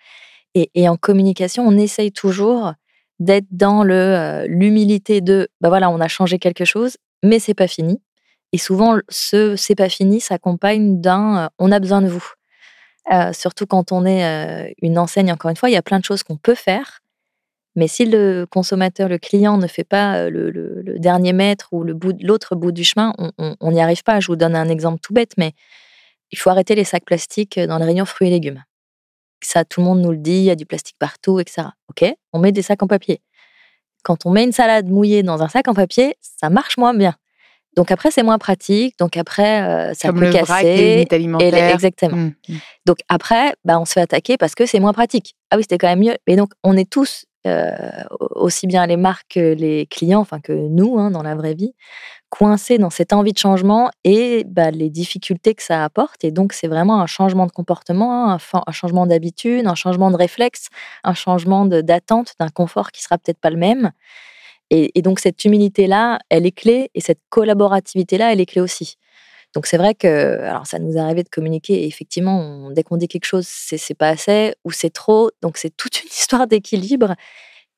Et, 0.55 0.89
en 0.89 0.97
communication, 0.97 1.67
on 1.67 1.77
essaye 1.77 2.11
toujours 2.13 2.73
d'être 3.21 3.47
dans 3.51 3.85
l'humilité 3.85 5.21
de, 5.21 5.49
bah 5.61 5.69
voilà, 5.69 5.91
on 5.91 6.01
a 6.01 6.09
changé 6.09 6.39
quelque 6.39 6.65
chose, 6.65 6.97
mais 7.23 7.39
c'est 7.39 7.55
pas 7.55 7.69
fini. 7.69 8.01
Et 8.53 8.59
souvent, 8.59 8.99
ce 9.09 9.57
c'est 9.57 9.75
pas 9.75 9.89
fini 9.89 10.21
s'accompagne 10.21 11.01
d'un 11.01 11.51
on 11.59 11.73
a 11.73 11.81
besoin 11.81 12.03
de 12.03 12.09
vous. 12.09 12.27
surtout 13.33 13.67
quand 13.67 13.93
on 13.93 14.05
est 14.07 14.75
une 14.83 14.99
enseigne, 14.99 15.33
encore 15.33 15.51
une 15.51 15.57
fois, 15.57 15.71
il 15.71 15.73
y 15.73 15.77
a 15.77 15.83
plein 15.83 15.99
de 15.99 16.05
choses 16.05 16.23
qu'on 16.23 16.37
peut 16.37 16.55
faire. 16.55 17.01
Mais 17.75 17.89
si 17.89 18.05
le 18.05 18.45
consommateur, 18.45 19.09
le 19.09 19.17
client 19.17 19.57
ne 19.57 19.67
fait 19.67 19.85
pas 19.85 20.29
le, 20.29 20.53
dernier 20.99 21.33
mètre 21.33 21.69
ou 21.73 21.85
l'autre 21.85 22.55
bout, 22.55 22.73
du 22.73 22.85
chemin, 22.85 23.15
on 23.39 23.73
n'y 23.73 23.81
arrive 23.81 24.03
pas. 24.03 24.21
Je 24.21 24.27
vous 24.27 24.37
donne 24.37 24.55
un 24.55 24.69
exemple 24.69 25.01
tout 25.01 25.15
bête, 25.15 25.33
mais 25.39 25.53
il 26.31 26.39
faut 26.39 26.51
arrêter 26.51 26.75
les 26.75 26.85
sacs 26.85 27.05
plastiques 27.05 27.59
dans 27.59 27.79
les 27.79 27.85
rayons 27.85 28.05
fruits 28.05 28.29
et 28.29 28.31
légumes. 28.31 28.63
Ça, 29.43 29.65
tout 29.65 29.81
le 29.81 29.87
monde 29.87 30.01
nous 30.01 30.13
le 30.13 30.19
dit, 30.19 30.37
il 30.37 30.45
y 30.45 30.51
a 30.51 30.55
du 30.55 30.67
plastique 30.67 30.97
partout, 30.99 31.41
etc. 31.41 31.69
Ok, 31.89 32.05
on 32.33 32.39
met 32.39 32.53
des 32.53 32.63
sacs 32.63 32.83
en 32.83 32.87
papier. 32.87 33.21
Quand 34.05 34.27
on 34.27 34.31
met 34.31 34.45
une 34.45 34.53
salade 34.53 34.89
mouillée 34.89 35.23
dans 35.23 35.43
un 35.43 35.49
sac 35.49 35.69
en 35.69 35.75
papier, 35.75 36.17
ça 36.21 36.51
marche 36.51 36.77
moins 36.77 36.95
bien. 36.95 37.15
Donc 37.77 37.91
après, 37.91 38.11
c'est 38.11 38.23
moins 38.23 38.39
pratique. 38.39 38.99
Donc 38.99 39.17
après, 39.17 39.63
euh, 39.63 39.95
ça 39.95 40.09
Comme 40.09 40.19
peut 40.19 40.27
le 40.27 40.33
casser. 40.33 41.07
Et 41.41 41.51
exactement. 41.73 42.17
Mm, 42.17 42.35
mm. 42.49 42.57
Donc 42.87 42.99
après, 43.09 43.55
bah, 43.65 43.79
on 43.81 43.85
se 43.85 43.93
fait 43.95 44.01
attaquer 44.03 44.37
parce 44.37 44.55
que 44.55 44.67
c'est 44.67 44.81
moins 44.81 44.93
pratique. 44.93 45.35
Ah 45.51 45.57
oui, 45.57 45.63
c'était 45.63 45.79
quand 45.79 45.89
même 45.89 46.01
mieux. 46.01 46.17
Et 46.27 46.37
donc, 46.37 46.51
on 46.65 46.77
est 46.77 46.89
tous, 46.91 47.25
euh, 47.47 47.73
aussi 48.37 48.67
bien 48.67 48.87
les 48.87 48.97
marques 48.97 49.27
que 49.35 49.55
les 49.55 49.87
clients, 49.87 50.21
enfin 50.21 50.39
que 50.41 50.53
nous, 50.53 50.99
hein, 50.99 51.11
dans 51.11 51.23
la 51.23 51.35
vraie 51.35 51.55
vie, 51.55 51.75
coincés 52.29 52.79
dans 52.79 52.91
cette 52.91 53.13
envie 53.13 53.33
de 53.33 53.39
changement 53.39 53.91
et 54.05 54.45
bah, 54.47 54.71
les 54.71 54.91
difficultés 54.91 55.55
que 55.55 55.63
ça 55.63 55.83
apporte. 55.83 56.25
Et 56.25 56.31
donc, 56.31 56.53
c'est 56.53 56.69
vraiment 56.69 57.01
un 57.01 57.07
changement 57.07 57.47
de 57.47 57.53
comportement, 57.53 58.31
un, 58.31 58.39
fa- 58.39 58.63
un 58.67 58.73
changement 58.73 59.07
d'habitude, 59.07 59.67
un 59.67 59.75
changement 59.75 60.11
de 60.11 60.17
réflexe, 60.17 60.69
un 61.05 61.15
changement 61.15 61.65
d'attente, 61.67 62.35
d'un 62.39 62.49
confort 62.49 62.91
qui 62.93 63.03
sera 63.03 63.19
peut-être 63.19 63.41
pas 63.41 63.51
le 63.51 63.57
même. 63.59 63.93
Et, 64.73 64.91
et 64.99 65.03
donc, 65.03 65.21
cette 65.21 65.45
humilité-là, 65.45 66.19
elle 66.31 66.47
est 66.47 66.53
clé 66.53 66.91
et 66.95 67.01
cette 67.01 67.21
collaborativité-là, 67.29 68.33
elle 68.33 68.41
est 68.41 68.47
clé 68.47 68.61
aussi. 68.63 68.97
Donc 69.55 69.67
c'est 69.67 69.77
vrai 69.77 69.95
que, 69.95 70.41
alors 70.41 70.67
ça 70.67 70.79
nous 70.79 70.97
est 70.97 71.01
arrivé 71.01 71.23
de 71.23 71.29
communiquer 71.29 71.83
et 71.83 71.87
effectivement, 71.87 72.41
on- 72.41 72.71
dès 72.71 72.83
qu'on 72.83 72.97
dit 72.97 73.07
quelque 73.07 73.27
chose, 73.27 73.47
c'est 73.47 73.95
pas 73.95 74.09
assez 74.09 74.55
ou 74.65 74.71
c'est 74.71 74.89
trop. 74.91 75.31
Donc 75.43 75.59
c'est 75.59 75.77
toute 75.77 76.03
une 76.03 76.09
histoire 76.11 76.47
d'équilibre 76.47 77.15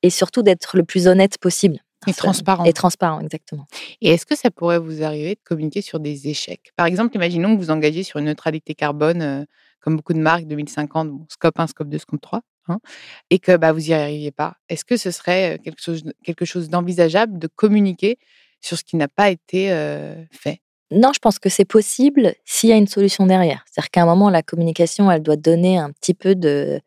et 0.02 0.10
surtout 0.10 0.42
d'être 0.42 0.76
le 0.76 0.84
plus 0.84 1.08
honnête 1.08 1.38
possible. 1.38 1.80
Et 2.06 2.12
transparent. 2.12 2.64
Et 2.64 2.72
transparent, 2.74 3.20
exactement. 3.20 3.66
Et 4.02 4.10
est-ce 4.10 4.26
que 4.26 4.36
ça 4.36 4.50
pourrait 4.50 4.78
vous 4.78 5.02
arriver 5.02 5.36
de 5.36 5.40
communiquer 5.42 5.80
sur 5.80 6.00
des 6.00 6.28
échecs? 6.28 6.72
Par 6.76 6.86
exemple, 6.86 7.16
imaginons 7.16 7.54
que 7.56 7.60
vous 7.60 7.70
engagez 7.70 8.02
sur 8.02 8.18
une 8.20 8.26
neutralité 8.26 8.74
carbone, 8.74 9.22
euh, 9.22 9.44
comme 9.80 9.96
beaucoup 9.96 10.12
de 10.12 10.18
marques 10.20 10.44
2050, 10.46 11.10
bon, 11.10 11.26
scope 11.30 11.58
1, 11.58 11.66
scope 11.66 11.88
2, 11.88 11.98
scope 11.98 12.20
3, 12.20 12.42
hein, 12.68 12.78
et 13.30 13.38
que 13.38 13.56
bah, 13.56 13.72
vous 13.72 13.80
n'y 13.80 13.92
arriviez 13.92 14.30
pas. 14.30 14.56
Est-ce 14.68 14.84
que 14.84 14.96
ce 14.96 15.10
serait 15.10 15.58
quelque 15.64 15.80
chose, 15.80 16.04
quelque 16.24 16.44
chose 16.44 16.68
d'envisageable 16.68 17.38
de 17.38 17.46
communiquer 17.46 18.18
sur 18.60 18.78
ce 18.78 18.84
qui 18.84 18.96
n'a 18.96 19.08
pas 19.08 19.30
été 19.30 19.70
euh, 19.72 20.14
fait? 20.30 20.60
Non, 20.90 21.12
je 21.14 21.18
pense 21.18 21.38
que 21.38 21.48
c'est 21.48 21.64
possible 21.64 22.34
s'il 22.44 22.70
y 22.70 22.72
a 22.72 22.76
une 22.76 22.86
solution 22.86 23.26
derrière. 23.26 23.64
C'est-à-dire 23.66 23.90
qu'à 23.90 24.02
un 24.02 24.06
moment, 24.06 24.30
la 24.30 24.42
communication, 24.42 25.10
elle 25.10 25.22
doit 25.22 25.36
donner 25.36 25.78
un 25.78 25.90
petit 25.90 26.14
peu 26.14 26.34
de 26.34 26.80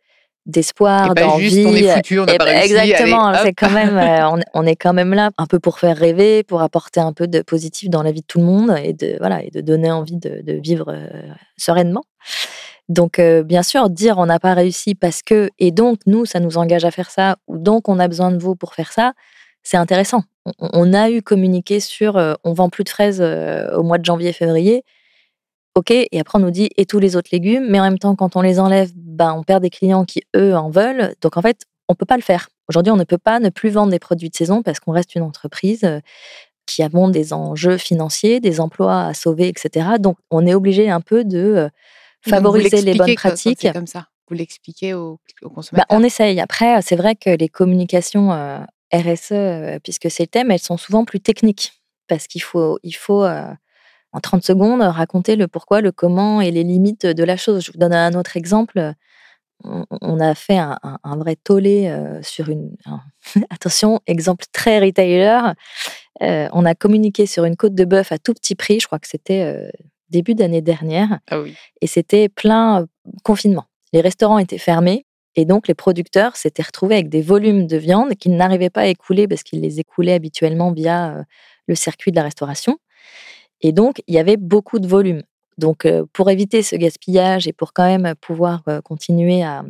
d'espoir, 0.47 1.13
d'envie. 1.13 1.49
juste 1.49 1.67
on 1.67 1.75
est 1.75 1.93
foutu, 1.93 2.19
on 2.19 2.25
n'a 2.25 2.37
pas 2.37 2.45
ben, 2.45 2.57
réussi. 2.57 2.73
Exactement, 2.73 3.33
c'est 3.43 3.53
quand 3.53 3.69
même, 3.69 3.97
euh, 3.97 4.29
on, 4.29 4.39
on 4.53 4.65
est 4.65 4.77
quand 4.77 4.93
même 4.93 5.13
là 5.13 5.29
un 5.37 5.45
peu 5.45 5.59
pour 5.59 5.77
faire 5.77 5.97
rêver, 5.97 6.43
pour 6.43 6.61
apporter 6.61 7.01
un 7.01 7.11
peu 7.11 7.27
de 7.27 7.41
positif 7.41 7.89
dans 7.89 8.01
la 8.01 8.13
vie 8.13 8.21
de 8.21 8.25
tout 8.25 8.39
le 8.39 8.45
monde 8.45 8.73
et 8.81 8.93
de 8.93 9.17
voilà 9.19 9.43
et 9.43 9.51
de 9.51 9.59
donner 9.59 9.91
envie 9.91 10.15
de, 10.15 10.41
de 10.41 10.53
vivre 10.53 10.85
euh, 10.87 11.07
sereinement. 11.57 12.03
Donc 12.89 13.19
euh, 13.19 13.43
bien 13.43 13.63
sûr, 13.63 13.89
dire 13.89 14.17
on 14.17 14.25
n'a 14.25 14.39
pas 14.39 14.53
réussi 14.53 14.95
parce 14.95 15.21
que 15.21 15.49
et 15.59 15.71
donc 15.71 15.99
nous 16.05 16.25
ça 16.25 16.39
nous 16.39 16.57
engage 16.57 16.85
à 16.85 16.91
faire 16.91 17.11
ça 17.11 17.37
ou 17.47 17.57
donc 17.57 17.89
on 17.89 17.99
a 17.99 18.07
besoin 18.07 18.31
de 18.31 18.37
vous 18.37 18.55
pour 18.55 18.73
faire 18.73 18.91
ça, 18.93 19.13
c'est 19.63 19.77
intéressant. 19.77 20.23
On, 20.59 20.93
a 20.93 21.09
eu 21.09 21.21
communiqué 21.21 21.81
sur 21.81 22.15
euh, 22.15 22.35
on 22.45 22.53
vend 22.53 22.69
plus 22.69 22.85
de 22.85 22.89
fraises 22.89 23.19
euh, 23.21 23.69
au 23.75 23.83
mois 23.83 23.97
de 23.97 24.05
janvier-février. 24.05 24.83
Ok, 25.75 25.91
et 25.91 26.19
après 26.19 26.39
on 26.39 26.41
nous 26.41 26.51
dit 26.51 26.69
et 26.77 26.85
tous 26.85 26.99
les 26.99 27.17
autres 27.17 27.29
légumes, 27.33 27.67
mais 27.69 27.79
en 27.79 27.83
même 27.83 27.99
temps 27.99 28.15
quand 28.15 28.37
on 28.37 28.41
les 28.41 28.59
enlève, 28.59 28.91
ben 28.95 29.33
on 29.33 29.43
perd 29.43 29.61
des 29.61 29.69
clients 29.69 30.05
qui 30.05 30.21
eux 30.35 30.55
en 30.55 30.69
veulent. 30.69 31.13
Donc 31.21 31.35
en 31.35 31.41
fait 31.41 31.63
on 31.89 31.95
peut 31.95 32.05
pas 32.05 32.15
le 32.15 32.23
faire. 32.23 32.47
Aujourd'hui 32.69 32.91
on 32.91 32.97
ne 32.97 33.03
peut 33.03 33.17
pas 33.17 33.39
ne 33.39 33.49
plus 33.49 33.69
vendre 33.69 33.91
des 33.91 33.99
produits 33.99 34.29
de 34.29 34.35
saison 34.35 34.63
parce 34.63 34.79
qu'on 34.79 34.93
reste 34.93 35.15
une 35.15 35.23
entreprise 35.23 35.85
qui 36.65 36.83
a 36.83 36.89
bon, 36.89 37.09
des 37.09 37.33
enjeux 37.33 37.77
financiers, 37.77 38.39
des 38.39 38.59
emplois 38.61 39.03
à 39.07 39.13
sauver, 39.13 39.49
etc. 39.49 39.87
Donc 39.99 40.17
on 40.31 40.45
est 40.45 40.53
obligé 40.53 40.89
un 40.89 41.01
peu 41.01 41.25
de 41.25 41.69
favoriser 42.21 42.81
les 42.81 42.93
bonnes 42.95 43.15
pratiques. 43.15 43.59
C'est 43.61 43.73
comme 43.73 43.87
ça. 43.87 44.07
Vous 44.29 44.35
l'expliquez 44.35 44.93
aux, 44.93 45.19
aux 45.41 45.47
Bah, 45.47 45.49
consommateurs. 45.55 45.85
on 45.97 46.03
essaye. 46.03 46.39
Après, 46.39 46.81
c'est 46.81 46.95
vrai 46.97 47.15
que 47.15 47.29
les 47.29 47.47
communications 47.49 48.33
euh, 48.33 48.59
RSE, 48.93 49.31
euh, 49.31 49.79
puisque 49.83 50.11
c'est 50.11 50.23
le 50.23 50.27
thème, 50.27 50.51
elles 50.51 50.59
sont 50.59 50.77
souvent 50.77 51.05
plus 51.05 51.19
techniques. 51.21 51.73
Parce 52.07 52.27
qu'il 52.27 52.41
faut, 52.41 52.77
il 52.83 52.93
faut 52.95 53.23
euh, 53.23 53.45
en 54.13 54.19
30 54.19 54.43
secondes, 54.43 54.81
raconter 54.81 55.35
le 55.35 55.47
pourquoi, 55.47 55.81
le 55.81 55.91
comment 55.91 56.41
et 56.41 56.51
les 56.51 56.63
limites 56.63 57.05
de 57.05 57.23
la 57.23 57.37
chose. 57.37 57.63
Je 57.65 57.71
vous 57.71 57.77
donne 57.77 57.93
un 57.93 58.13
autre 58.13 58.35
exemple. 58.37 58.93
On, 59.63 59.85
on 60.01 60.19
a 60.19 60.35
fait 60.35 60.57
un, 60.57 60.77
un- 60.83 60.99
un 61.03 61.17
vrai 61.17 61.35
tollé 61.35 61.89
sur 62.21 62.49
une. 62.49 62.75
un- 62.85 63.01
attention, 63.49 63.99
exemple 64.07 64.45
très 64.53 64.79
retailer. 64.79 65.53
On 66.21 66.65
a 66.65 66.75
communiqué 66.75 67.25
sur 67.25 67.45
une 67.45 67.55
côte 67.55 67.75
de 67.75 67.85
bœuf 67.85 68.11
à 68.11 68.17
tout 68.19 68.33
petit 68.33 68.55
prix. 68.55 68.79
Je 68.79 68.87
crois 68.87 68.99
que 68.99 69.07
c'était 69.07 69.69
début 70.09 70.35
d'année 70.35 70.61
dernière 70.61 71.19
Ah 71.29 71.41
oui. 71.41 71.55
et 71.81 71.87
c'était 71.87 72.29
plein 72.29 72.81
euh, 72.81 72.85
confinement. 73.23 73.65
Les 73.93 74.01
restaurants 74.01 74.39
étaient 74.39 74.57
fermés 74.57 75.05
et 75.35 75.45
donc 75.45 75.67
les 75.67 75.73
producteurs 75.75 76.35
s'étaient 76.35 76.63
retrouvés 76.63 76.95
avec 76.95 77.09
des 77.09 77.21
volumes 77.21 77.67
de 77.67 77.77
viande 77.77 78.15
qu'ils 78.15 78.35
n'arrivaient 78.35 78.69
pas 78.69 78.81
à 78.81 78.87
écouler 78.87 79.27
parce 79.27 79.43
qu'ils 79.43 79.61
les 79.61 79.79
écoulaient 79.79 80.13
habituellement 80.13 80.71
via 80.71 81.15
euh, 81.17 81.23
le 81.67 81.75
circuit 81.75 82.11
de 82.11 82.15
la 82.17 82.23
restauration. 82.23 82.77
Et 83.61 83.71
donc 83.71 84.01
il 84.07 84.15
y 84.15 84.19
avait 84.19 84.37
beaucoup 84.37 84.79
de 84.79 84.87
volume. 84.87 85.23
Donc 85.57 85.85
euh, 85.85 86.05
pour 86.13 86.29
éviter 86.29 86.61
ce 86.63 86.75
gaspillage 86.75 87.47
et 87.47 87.53
pour 87.53 87.73
quand 87.73 87.85
même 87.85 88.13
pouvoir 88.21 88.63
continuer 88.83 89.41
à, 89.43 89.63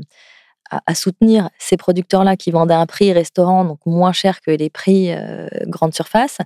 à- 0.70 0.82
à 0.86 0.96
soutenir 0.96 1.50
ces 1.58 1.77
producteurs-là 1.77 2.36
qui 2.36 2.51
vendaient 2.51 2.74
à 2.74 2.79
un 2.82 2.86
prix 2.86 3.13
restaurant, 3.13 3.63
donc 3.65 3.79
moins 3.86 4.12
cher 4.12 4.41
que 4.41 4.51
les 4.51 4.70
prix 4.70 5.12
euh, 5.13 5.48
grande 5.67 5.94
surface, 5.94 6.39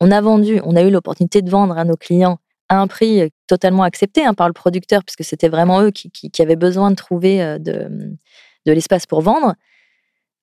on 0.00 0.10
a 0.12 0.20
vendu, 0.20 0.60
on 0.64 0.76
a 0.76 0.82
eu 0.82 0.90
l'opportunité 0.90 1.42
de 1.42 1.50
vendre 1.50 1.76
à 1.76 1.84
nos 1.84 1.96
clients 1.96 2.38
à 2.68 2.78
un 2.80 2.86
prix 2.86 3.20
euh, 3.22 3.28
totalement 3.46 3.82
accepté 3.82 4.24
hein, 4.24 4.34
par 4.34 4.46
le 4.48 4.52
producteur, 4.54 5.02
puisque 5.04 5.24
c'était 5.24 5.48
vraiment 5.48 5.82
eux 5.82 5.90
qui, 5.90 6.10
qui- 6.10 6.30
qui 6.30 6.42
avaient 6.42 6.56
besoin 6.56 6.90
de 6.90 6.96
trouver 6.96 7.42
euh, 7.42 7.58
de, 7.58 7.88
de 8.66 8.72
l'espace 8.72 9.06
pour 9.06 9.20
vendre. 9.20 9.54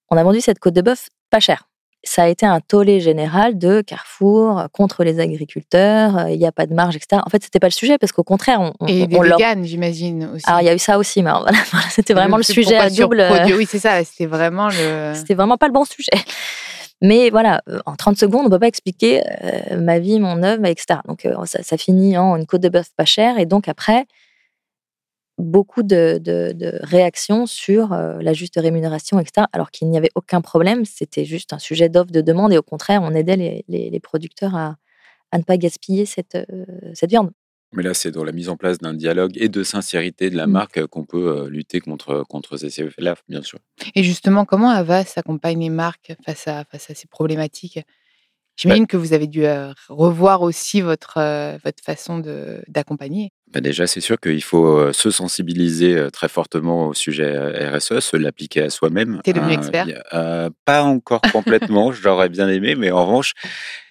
On 0.10 0.18
a 0.18 0.24
vendu 0.24 0.42
cette 0.42 0.60
côte 0.60 0.74
de 0.74 0.82
bœuf 0.82 1.10
pas 1.30 1.40
cher. 1.40 1.68
Ça 2.04 2.24
a 2.24 2.28
été 2.30 2.48
un 2.48 2.60
tollé 2.62 3.00
général 3.00 3.60
de 3.60 3.82
Carrefour 3.82 4.60
euh, 4.60 4.68
contre 4.72 5.04
les 5.04 5.20
agriculteurs, 5.20 6.30
il 6.30 6.40
n'y 6.40 6.48
a 6.48 6.52
pas 6.52 6.66
de 6.66 6.74
marge, 6.74 6.96
etc. 6.96 7.22
En 7.26 7.30
fait, 7.30 7.44
c'était 7.44 7.60
pas 7.60 7.68
le 7.68 7.72
sujet, 7.74 7.98
parce 8.00 8.12
qu'au 8.12 8.24
contraire, 8.24 8.60
on, 8.60 8.74
on- 8.80 8.88
Et 8.88 9.06
des 9.08 9.16
on 9.18 9.22
leur- 9.22 9.38
véganes, 9.38 9.64
j'imagine 9.64 10.32
aussi. 10.34 10.44
Alors, 10.48 10.62
il 10.62 10.66
y 10.66 10.70
a 10.70 10.74
eu 10.74 10.80
ça 10.80 10.98
aussi, 10.98 11.22
mais 11.22 11.30
voilà, 11.32 11.52
c'était 11.92 12.14
vraiment 12.16 12.38
le 12.38 12.44
sujet 12.54 12.76
à 12.78 12.90
double. 13.04 13.22
Oui, 13.56 13.68
c'est 13.70 13.78
ça. 13.80 14.04
C'était 14.04 14.26
vraiment 14.26 14.68
le. 14.70 15.14
c'était 15.16 15.36
vraiment 15.36 15.58
pas 15.58 15.68
le 15.68 15.74
bon 15.74 15.86
sujet. 15.86 16.12
Mais 17.02 17.32
voilà, 17.32 17.62
euh, 17.68 17.80
en 17.86 17.96
30 17.96 18.18
secondes, 18.18 18.46
on 18.46 18.50
peut 18.50 18.60
pas 18.60 18.68
expliquer 18.68 19.24
euh, 19.44 19.80
ma 19.80 19.98
vie, 20.00 20.20
mon 20.20 20.44
œuvre, 20.44 20.66
etc. 20.66 21.00
Donc 21.08 21.26
euh, 21.26 21.46
ça, 21.46 21.78
finit 21.78 22.18
en 22.18 22.36
une 22.36 22.46
côte 22.46 22.62
de 22.62 22.70
bœuf 22.70 22.92
pas 22.96 23.06
chère. 23.06 23.40
Et 23.40 23.48
donc 23.48 23.68
après, 23.68 24.06
beaucoup 25.40 25.82
de, 25.82 26.22
réactions 26.84 27.48
sur 27.48 27.90
la 27.90 28.34
juste 28.34 28.56
rémunération, 28.58 29.20
etc. 29.20 29.48
Alors 29.54 29.72
qu'il 29.72 29.90
n'y 29.90 29.98
avait 29.98 30.12
aucun 30.16 30.42
problème, 30.42 30.86
c'était 30.86 31.26
juste 31.26 31.54
un 31.54 31.60
sujet 31.60 31.90
d'offre, 31.90 32.12
de 32.12 32.22
demande. 32.22 32.54
Et 32.54 32.58
au 32.58 32.64
contraire, 32.64 33.02
on 33.04 33.16
aidait 33.16 33.64
les, 33.68 34.00
producteurs 34.00 34.56
à, 34.56 34.76
ne 35.34 35.44
pas 35.44 35.58
gaspiller 35.58 36.06
cette 36.06 36.38
viande. 37.10 37.32
Mais 37.74 37.84
là, 37.84 37.94
c'est 37.94 38.12
dans 38.12 38.24
la 38.24 38.32
mise 38.34 38.50
en 38.50 38.58
place 38.58 38.80
d'un 38.80 38.94
dialogue 38.94 39.32
et 39.36 39.48
de 39.48 39.64
sincérité 39.64 40.30
de 40.30 40.36
la 40.36 40.46
Mm. 40.48 40.52
marque 40.52 40.86
qu'on 40.88 41.06
peut 41.06 41.28
euh, 41.46 41.50
lutter 41.50 41.80
contre, 41.80 42.24
contre 42.28 42.58
ces 42.58 42.82
effets-là, 42.82 43.16
bien 43.30 43.42
sûr. 43.42 43.60
Et 43.96 44.04
justement, 44.04 44.44
comment 44.46 44.70
Avas 44.70 45.14
accompagne 45.16 45.60
les 45.62 45.70
marques 45.70 46.14
face 46.26 46.48
à, 46.48 46.66
face 46.66 46.90
à 46.90 46.96
ces 46.96 47.08
problématiques? 47.08 47.80
J'imagine 48.58 48.86
que 48.86 48.98
vous 48.98 49.14
avez 49.14 49.28
dû 49.28 49.46
euh, 49.46 49.72
revoir 49.88 50.42
aussi 50.42 50.82
votre, 50.82 51.18
euh, 51.18 51.58
votre 51.64 51.82
façon 51.84 52.22
d'accompagner. 52.68 53.32
Bah, 53.52 53.62
déjà, 53.62 53.88
c'est 53.88 54.02
sûr 54.02 54.20
qu'il 54.20 54.44
faut 54.44 54.92
se 54.94 55.10
sensibiliser 55.10 56.08
très 56.14 56.28
fortement 56.28 56.88
au 56.90 56.94
sujet 56.94 57.70
RSE, 57.70 58.00
se 58.02 58.18
l'appliquer 58.18 58.64
à 58.64 58.70
soi-même. 58.70 59.22
T'es 59.24 59.34
devenu 59.34 59.54
Euh, 59.54 59.58
expert? 59.58 60.52
Pas 60.66 60.84
encore 60.84 61.22
complètement, 61.34 61.92
j'aurais 61.92 62.30
bien 62.30 62.48
aimé, 62.50 62.76
mais 62.76 62.92
en 62.92 63.06
revanche, 63.06 63.34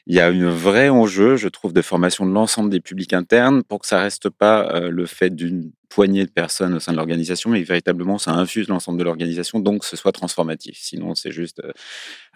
il 0.06 0.14
y 0.16 0.20
a 0.20 0.26
un 0.26 0.50
vrai 0.50 0.88
enjeu, 0.88 1.36
je 1.36 1.48
trouve, 1.48 1.72
de 1.72 1.82
formation 1.82 2.26
de 2.26 2.32
l'ensemble 2.32 2.70
des 2.70 2.80
publics 2.80 3.12
internes 3.12 3.62
pour 3.62 3.80
que 3.80 3.86
ça 3.86 4.00
reste 4.00 4.30
pas 4.30 4.68
euh, 4.74 4.90
le 4.90 5.06
fait 5.06 5.30
d'une 5.30 5.72
poignée 5.90 6.24
de 6.24 6.30
personnes 6.30 6.72
au 6.74 6.80
sein 6.80 6.92
de 6.92 6.96
l'organisation, 6.96 7.50
mais 7.50 7.62
véritablement 7.62 8.16
ça 8.16 8.30
infuse 8.32 8.68
l'ensemble 8.68 8.98
de 8.98 9.04
l'organisation, 9.04 9.58
donc 9.58 9.84
ce 9.84 9.96
soit 9.96 10.12
transformatif. 10.12 10.78
Sinon, 10.78 11.16
c'est 11.16 11.32
juste 11.32 11.60
euh, 11.64 11.72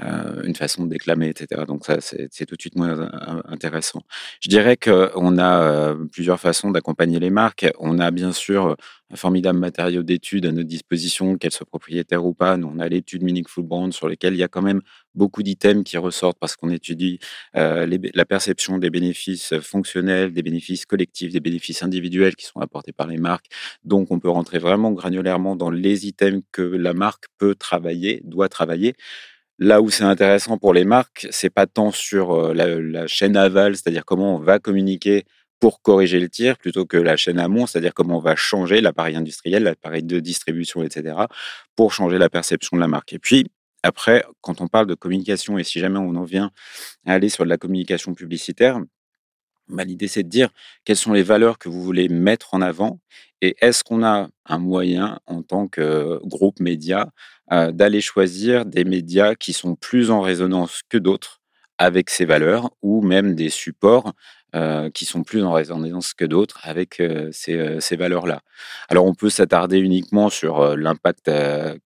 euh, 0.03 0.43
une 0.43 0.57
façon 0.57 0.85
de 0.85 0.91
déclamer, 0.91 1.29
etc. 1.29 1.63
Donc 1.67 1.87
ça, 1.87 1.99
c'est 2.01 2.47
tout 2.47 2.57
de 2.57 2.61
suite 2.61 2.75
moins 2.75 2.99
euh, 2.99 3.43
intéressant. 3.47 4.03
Je 4.41 4.49
dirais 4.49 4.77
qu'on 4.77 5.39
a 5.39 5.95
plusieurs 6.11 6.41
façons 6.41 6.73
d'accompagner 6.73 7.21
les 7.21 7.31
marques. 7.31 7.67
On 7.79 8.01
a 8.01 8.11
bien 8.11 8.33
sûr 8.33 8.77
un 9.11 9.17
formidable 9.17 9.59
matériau 9.61 10.03
d'études 10.03 10.47
à 10.47 10.53
notre 10.53 10.69
disposition, 10.69 11.39
qu'elles 11.39 11.53
soient 11.53 11.67
propriétaires 11.67 12.25
ou 12.25 12.35
pas. 12.35 12.57
Nous, 12.57 12.71
on 12.75 12.81
a 12.81 12.89
l'étude 12.89 13.23
Meaningful 13.23 13.65
Brand 13.65 13.93
sur 13.93 14.09
lesquelles 14.09 14.35
il 14.35 14.41
y 14.41 14.43
a 14.43 14.49
quand 14.49 14.63
même 14.63 14.81
beaucoup 15.15 15.45
d'items 15.45 15.85
qui 15.85 15.97
ressortent 15.97 16.39
parce 16.41 16.57
qu'on 16.57 16.71
étudie 16.71 17.21
la 17.55 18.25
perception 18.25 18.79
des 18.79 18.91
bénéfices 18.91 19.55
fonctionnels, 19.61 20.33
des 20.33 20.43
bénéfices 20.43 20.87
collectifs, 20.87 21.33
des 21.33 21.41
bénéfices 21.41 21.85
individuels 21.85 22.35
qui 22.35 22.47
sont 22.47 22.59
apportés 22.59 22.93
par 22.93 23.07
les 23.07 23.19
marques. 23.19 23.44
Donc, 23.85 24.11
on 24.11 24.19
peut 24.19 24.29
rentrer 24.31 24.59
vraiment 24.59 24.93
granulairement 24.93 25.57
dans 25.57 25.71
les 25.71 26.07
items 26.07 26.43
que 26.53 26.63
la 26.63 26.95
marque 26.95 27.25
peut 27.39 27.55
travailler, 27.55 28.21
doit 28.25 28.49
travailler. 28.49 28.95
Là 29.59 29.81
où 29.81 29.91
c'est 29.91 30.05
intéressant 30.05 30.59
pour 30.59 30.75
les 30.75 30.85
marques, 30.85 31.29
c'est 31.31 31.51
pas 31.51 31.67
tant 31.67 31.93
sur 31.93 32.33
euh, 32.33 32.55
la, 32.55 33.07
chaîne 33.07 33.37
aval, 33.37 33.77
c'est-à-dire 33.77 34.05
comment 34.05 34.35
on 34.37 34.39
va 34.39 34.59
communiquer 34.59 35.25
pour 35.61 35.81
corriger 35.81 36.19
le 36.21 36.29
tir 36.29 36.59
plutôt 36.59 36.85
que 36.87 36.97
la 36.97 37.17
chaîne 37.17 37.39
amont, 37.39 37.67
c'est-à-dire 37.67 37.95
comment 37.95 38.19
on 38.19 38.21
va 38.21 38.37
changer 38.37 38.81
l'appareil 38.81 39.17
industriel, 39.17 39.63
l'appareil 39.63 40.03
de 40.03 40.19
distribution, 40.21 40.83
etc., 40.83 41.17
pour 41.77 41.93
changer 41.93 42.19
la 42.19 42.29
perception 42.29 42.77
de 42.77 42.81
la 42.81 42.89
marque. 42.89 43.13
Et 43.13 43.19
puis, 43.19 43.47
après, 43.85 44.25
quand 44.41 44.61
on 44.61 44.67
parle 44.67 44.87
de 44.87 44.95
communication, 44.95 45.59
et 45.59 45.65
si 45.65 45.79
jamais 45.79 45.99
on 45.99 46.17
en 46.17 46.25
vient 46.25 46.51
à 47.07 47.13
aller 47.13 47.29
sur 47.29 47.45
de 47.45 47.51
la 47.51 47.59
communication 47.59 48.15
publicitaire, 48.15 48.81
bah, 49.69 49.85
l'idée 49.85 50.09
c'est 50.09 50.23
de 50.23 50.29
dire 50.29 50.51
quelles 50.85 50.97
sont 50.97 51.13
les 51.13 51.23
valeurs 51.23 51.59
que 51.59 51.69
vous 51.69 51.83
voulez 51.83 52.09
mettre 52.09 52.55
en 52.55 52.61
avant 52.61 53.01
et 53.45 53.57
est-ce 53.61 53.85
qu'on 53.85 54.03
a 54.03 54.29
un 54.47 54.59
moyen 54.59 55.19
en 55.27 55.43
tant 55.43 55.69
que 55.69 56.19
groupe 56.25 56.61
média 56.61 57.11
euh, 57.53 57.73
d'aller 57.73 58.01
choisir 58.01 58.65
des 58.65 58.85
médias 58.85 59.35
qui 59.35 59.53
sont 59.53 59.75
plus 59.77 60.11
en 60.11 60.23
résonance 60.23 60.81
que 60.89 60.97
d'autres 60.97 61.43
avec 61.77 62.09
ces 62.09 62.25
valeurs 62.25 62.71
ou 62.81 63.03
même 63.03 63.35
des 63.35 63.51
supports 63.51 64.15
euh, 64.55 64.89
qui 64.89 65.05
sont 65.05 65.25
plus 65.25 65.43
en 65.43 65.53
résonance 65.53 66.15
que 66.15 66.25
d'autres 66.25 66.61
avec 66.63 67.01
euh, 67.01 67.29
ces, 67.33 67.55
euh, 67.55 67.81
ces 67.81 67.97
valeurs-là? 67.97 68.41
Alors 68.89 69.05
on 69.05 69.13
peut 69.13 69.29
s'attarder 69.29 69.79
uniquement 69.79 70.29
sur 70.31 70.77
l'impact 70.77 71.31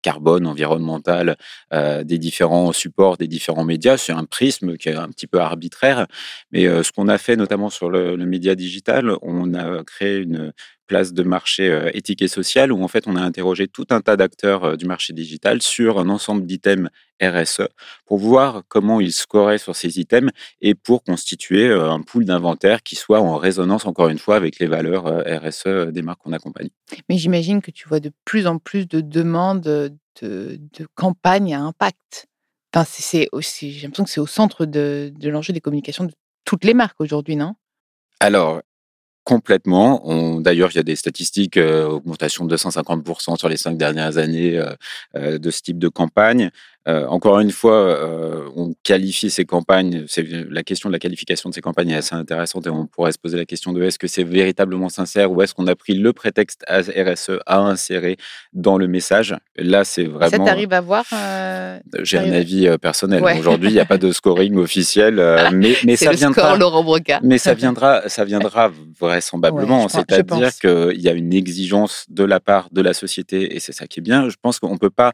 carbone, 0.03 0.47
environnemental 0.47 1.37
des 1.73 2.19
différents 2.19 2.73
supports, 2.73 3.17
des 3.17 3.27
différents 3.27 3.65
médias. 3.65 3.97
C'est 3.97 4.13
un 4.13 4.25
prisme 4.25 4.77
qui 4.77 4.91
est 4.91 4.97
un 4.97 5.09
petit 5.09 5.27
peu 5.27 5.41
arbitraire, 5.41 6.07
mais 6.53 6.65
ce 6.83 6.93
qu'on 6.93 7.09
a 7.09 7.19
fait 7.19 7.37
notamment 7.37 7.71
sur 7.71 7.91
le 7.91 8.17
média 8.27 8.55
digital, 8.55 9.13
on 9.23 9.55
a 9.55 9.83
créé 9.85 10.19
une 10.19 10.53
place 10.89 11.13
de 11.13 11.23
marché 11.23 11.69
euh, 11.71 11.91
éthique 11.95 12.23
et 12.23 12.27
social 12.27 12.73
où 12.73 12.83
en 12.83 12.89
fait 12.89 13.07
on 13.07 13.15
a 13.15 13.21
interrogé 13.21 13.69
tout 13.69 13.87
un 13.91 14.01
tas 14.01 14.17
d'acteurs 14.17 14.65
euh, 14.65 14.77
du 14.77 14.87
marché 14.87 15.13
digital 15.13 15.63
sur 15.63 16.01
un 16.01 16.09
ensemble 16.09 16.45
d'items 16.47 16.89
RSE 17.23 17.69
pour 18.07 18.19
voir 18.19 18.63
comment 18.67 19.01
ils 19.01 19.13
scoraient 19.13 19.59
sur 19.59 19.77
ces 19.77 20.01
items 20.01 20.33
et 20.61 20.75
pour 20.75 21.05
constituer 21.05 21.69
euh, 21.69 21.91
un 21.91 22.01
pool 22.01 22.25
d'inventaire 22.25 22.83
qui 22.83 22.97
soit 22.97 23.21
en 23.21 23.37
résonance 23.37 23.87
encore 23.87 24.09
une 24.09 24.19
fois 24.19 24.35
avec 24.35 24.59
les 24.59 24.67
valeurs 24.67 25.05
RSE 25.07 25.93
des 25.93 26.03
marques 26.03 26.23
qu'on 26.23 26.33
accompagne. 26.33 26.71
Mais 27.09 27.19
j'imagine 27.19 27.63
que 27.63 27.71
tu 27.71 27.87
vois 27.87 28.01
de 28.01 28.11
plus 28.25 28.49
en 28.49 28.59
plus 28.59 28.89
de 28.89 29.01
demandes 29.01 29.61
de, 29.61 29.93
de 30.23 30.87
campagnes 30.97 31.55
à 31.55 31.61
impact. 31.61 32.27
Enfin, 32.75 32.85
c'est 32.89 33.29
aussi, 33.33 33.73
j'ai 33.73 33.83
l'impression 33.83 34.05
que 34.05 34.11
c'est 34.11 34.21
au 34.21 34.27
centre 34.27 34.67
de, 34.67 35.13
de 35.15 35.29
l'enjeu 35.31 35.53
des 35.53 35.61
communications 35.61 36.05
de 36.05 36.13
toutes 36.45 36.65
les 36.65 36.75
marques 36.75 37.01
aujourd'hui, 37.01 37.37
non? 37.37 37.55
Alors, 38.21 38.63
Complètement. 39.29 40.41
D'ailleurs, 40.41 40.71
il 40.73 40.77
y 40.77 40.79
a 40.79 40.83
des 40.83 40.97
statistiques, 40.97 41.59
euh, 41.59 41.87
augmentation 41.87 42.47
de 42.47 42.57
250% 42.57 43.37
sur 43.37 43.51
les 43.51 43.59
cinq 43.59 43.77
dernières 43.77 44.17
années 44.17 44.57
euh, 44.57 44.73
euh, 45.17 45.39
de 45.39 45.51
ce 45.51 45.61
type 45.61 45.79
de 45.79 45.89
campagne. 45.89 46.51
Euh, 46.89 47.07
encore 47.07 47.39
une 47.41 47.51
fois, 47.51 47.75
euh, 47.75 48.49
on 48.57 48.73
qualifie 48.83 49.31
ces 49.31 49.45
campagnes. 49.45 50.07
La 50.51 50.63
question 50.63 50.89
de 50.89 50.95
la 50.95 50.99
qualification 50.99 51.51
de 51.51 51.55
ces 51.55 51.61
campagnes 51.61 51.91
est 51.91 51.97
assez 51.97 52.15
intéressante 52.15 52.67
et 52.67 52.71
on 52.71 52.87
pourrait 52.87 53.13
se 53.13 53.19
poser 53.19 53.37
la 53.37 53.45
question 53.45 53.75
de 53.75 53.83
est-ce 53.83 53.99
que 53.99 54.07
c'est 54.07 54.25
véritablement 54.25 54.89
sincère 54.89 55.31
ou 55.31 55.43
est-ce 55.43 55.55
qu'on 55.55 55.67
a 55.67 55.77
pris 55.77 55.95
le 55.95 56.13
prétexte 56.15 56.65
RSE 56.69 57.33
à 57.45 57.59
insérer 57.59 58.17
dans 58.55 58.79
le 58.79 58.89
message. 58.89 59.37
Là, 59.57 59.85
c'est 59.85 60.05
vraiment. 60.05 60.31
Ça 60.31 60.39
t'arrive 60.39 60.73
à 60.73 60.81
voir 60.81 61.05
euh, 61.13 61.79
J'ai 62.03 62.19
un 62.19 62.33
avis 62.33 62.69
personnel. 62.81 63.23
Aujourd'hui, 63.39 63.69
il 63.69 63.75
n'y 63.75 63.81
a 63.81 63.85
pas 63.85 63.99
de 63.99 64.11
scoring 64.11 64.57
officiel, 64.59 65.17
mais, 65.53 65.75
mais 65.85 65.97
ça 65.97 66.13
viendra. 66.13 66.57
Laurent 66.57 66.83
Broca. 66.83 67.21
Mais 67.23 67.37
ça 67.37 67.53
viendra, 67.53 68.09
ça 68.09 68.25
viendra 68.25 68.71
vraisemblablement. 68.99 69.89
C'est-à-dire 69.89 70.53
qu'il 70.59 71.01
y 71.01 71.09
a 71.09 71.13
une 71.13 71.35
exigence 71.35 72.07
de 72.09 72.25
la 72.25 72.41
part 72.41 72.69
de 72.73 72.81
la 72.81 72.95
société 72.95 73.55
et 73.55 73.61
c'est 73.61 73.73
ça 73.73 73.87
qui 73.87 74.01
est 74.01 74.03
bien. 74.03 74.31
Je 74.31 74.37
pense 74.41 74.59
qu'on 74.59 74.73
ne 74.73 74.79
peut 74.79 74.91
pas 74.91 75.13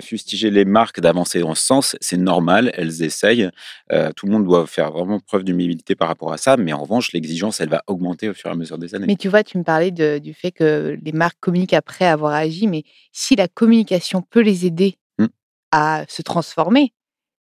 fustiger 0.00 0.50
les 0.50 0.64
marques 0.64 1.00
avancer 1.08 1.40
dans 1.40 1.54
ce 1.54 1.64
sens. 1.64 1.96
C'est 2.00 2.16
normal, 2.16 2.70
elles 2.74 3.02
essayent. 3.02 3.50
Euh, 3.92 4.10
tout 4.14 4.26
le 4.26 4.32
monde 4.32 4.44
doit 4.44 4.66
faire 4.66 4.92
vraiment 4.92 5.18
preuve 5.20 5.44
d'humilité 5.44 5.94
par 5.94 6.08
rapport 6.08 6.32
à 6.32 6.38
ça. 6.38 6.56
Mais 6.56 6.72
en 6.72 6.82
revanche, 6.82 7.12
l'exigence, 7.12 7.60
elle 7.60 7.68
va 7.68 7.82
augmenter 7.86 8.28
au 8.28 8.34
fur 8.34 8.50
et 8.50 8.52
à 8.52 8.56
mesure 8.56 8.78
des 8.78 8.94
années. 8.94 9.06
Mais 9.06 9.16
tu 9.16 9.28
vois, 9.28 9.42
tu 9.42 9.58
me 9.58 9.64
parlais 9.64 9.90
du 9.90 10.34
fait 10.34 10.52
que 10.52 10.96
les 11.02 11.12
marques 11.12 11.38
communiquent 11.40 11.74
après 11.74 12.06
avoir 12.06 12.34
agi. 12.34 12.66
Mais 12.66 12.84
si 13.12 13.36
la 13.36 13.48
communication 13.48 14.22
peut 14.22 14.40
les 14.40 14.66
aider 14.66 14.96
mmh. 15.18 15.26
à 15.72 16.04
se 16.08 16.22
transformer, 16.22 16.92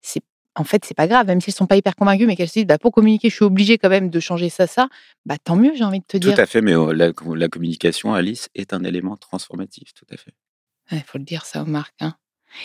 c'est 0.02 0.24
en 0.58 0.64
fait, 0.64 0.84
c'est 0.86 0.96
pas 0.96 1.08
grave, 1.08 1.28
même 1.28 1.40
si 1.40 1.52
elles 1.52 1.56
sont 1.56 1.68
pas 1.68 1.78
hyper 1.78 1.96
convaincues, 1.96 2.26
mais 2.26 2.36
qu'elles 2.36 2.48
se 2.48 2.54
disent, 2.54 2.66
bah, 2.66 2.80
pour 2.80 2.92
communiquer, 2.92 3.30
je 3.30 3.36
suis 3.36 3.46
obligée 3.46 3.78
quand 3.78 3.90
même 3.90 4.10
de 4.10 4.20
changer 4.20 4.50
ça, 4.50 4.66
ça, 4.66 4.90
bah, 5.26 5.38
tant 5.38 5.56
mieux, 5.56 5.74
j'ai 5.76 5.84
envie 5.84 6.00
de 6.00 6.06
te 6.06 6.18
dire. 6.18 6.34
Tout 6.34 6.42
à 6.42 6.48
fait, 6.48 6.62
mais 6.62 6.74
oh, 6.74 6.92
la, 6.92 7.12
la, 7.36 7.48
communication, 7.48 8.14
Alice, 8.14 8.50
est 8.56 8.74
un 8.74 8.84
élément 8.84 9.18
transformatif, 9.18 9.94
tout 9.94 10.06
à 10.12 10.18
fait. 10.18 10.34
Il 10.92 11.04
faut 11.04 11.18
le 11.20 11.26
dire 11.26 11.46
ça 11.46 11.62
aux 11.62 11.68
marques. 11.68 12.02
Hein. 12.02 12.16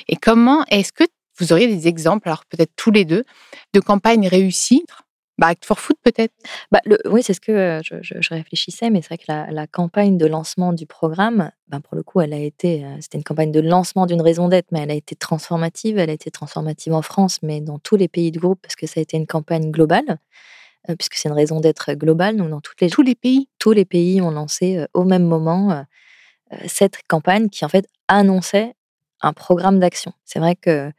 Et 0.09 0.17
comment 0.17 0.65
est-ce 0.71 0.93
que 0.93 1.05
vous 1.39 1.53
auriez 1.53 1.67
des 1.67 1.89
exemples, 1.89 2.29
alors 2.29 2.45
peut-être 2.47 2.73
tous 2.77 2.91
les 2.91 3.05
deux, 3.05 3.25
de 3.73 3.81
campagnes 3.81 4.29
réussies? 4.29 4.85
Bah, 5.39 5.49
Act 5.49 5.65
for 5.65 5.81
Food 5.81 5.97
peut-être? 6.03 6.33
Bah, 6.71 6.81
Oui, 7.07 7.23
c'est 7.23 7.33
ce 7.33 7.41
que 7.41 7.81
je, 7.83 8.35
réfléchissais, 8.35 8.91
mais 8.91 9.01
c'est 9.01 9.09
vrai 9.09 9.19
que 9.19 9.53
la, 9.53 9.67
campagne 9.67 10.19
de 10.19 10.27
lancement 10.27 10.73
du 10.73 10.87
programme, 10.87 11.51
ben 11.69 11.81
pour 11.81 11.97
le 11.97 12.03
coup, 12.03 12.21
elle 12.21 12.35
a 12.35 12.39
été, 12.39 12.85
c'était 13.01 13.17
une 13.17 13.25
campagne 13.25 13.51
de 13.51 13.61
lancement 13.61 14.07
d'une 14.07 14.21
raison 14.21 14.49
d'être, 14.49 14.69
mais 14.73 14.81
elle 14.81 14.91
a 14.91 14.95
été 14.95 15.17
transformative. 15.17 15.99
Elle 15.99 16.11
a 16.11 16.13
été 16.13 16.31
transformative 16.31 16.93
en 16.93 17.03
France, 17.03 17.39
mais 17.43 17.61
dans 17.61 17.79
tous 17.79 17.97
les 17.97 18.09
pays 18.09 18.31
du 18.31 18.39
groupe, 18.39 18.61
parce 18.63 18.77
que 18.77 18.87
ça 18.87 19.01
a 19.01 19.03
été 19.03 19.17
une 19.17 19.27
campagne 19.27 19.71
globale, 19.71 20.19
puisque 20.99 21.15
c'est 21.15 21.29
une 21.29 21.35
raison 21.35 21.61
d'être 21.61 21.95
globale. 21.95 22.37
Donc 22.37 22.51
dans 22.51 22.61
toutes 22.61 22.81
les, 22.81 22.91
tous 22.91 23.03
les 23.03 23.15
pays? 23.15 23.49
Tous 23.59 23.73
les 23.73 23.87
pays 23.87 24.21
ont 24.21 24.31
lancé 24.31 24.85
au 24.93 25.05
même 25.05 25.25
moment 25.25 25.85
cette 26.67 26.99
campagne 27.09 27.49
qui, 27.49 27.65
en 27.65 27.69
fait, 27.69 27.87
annonçait 28.09 28.75
un 29.23 29.33
programme 29.33 29.79
d'action. 29.79 30.13
C'est 30.25 30.39
vrai 30.39 30.57
que 30.57 30.93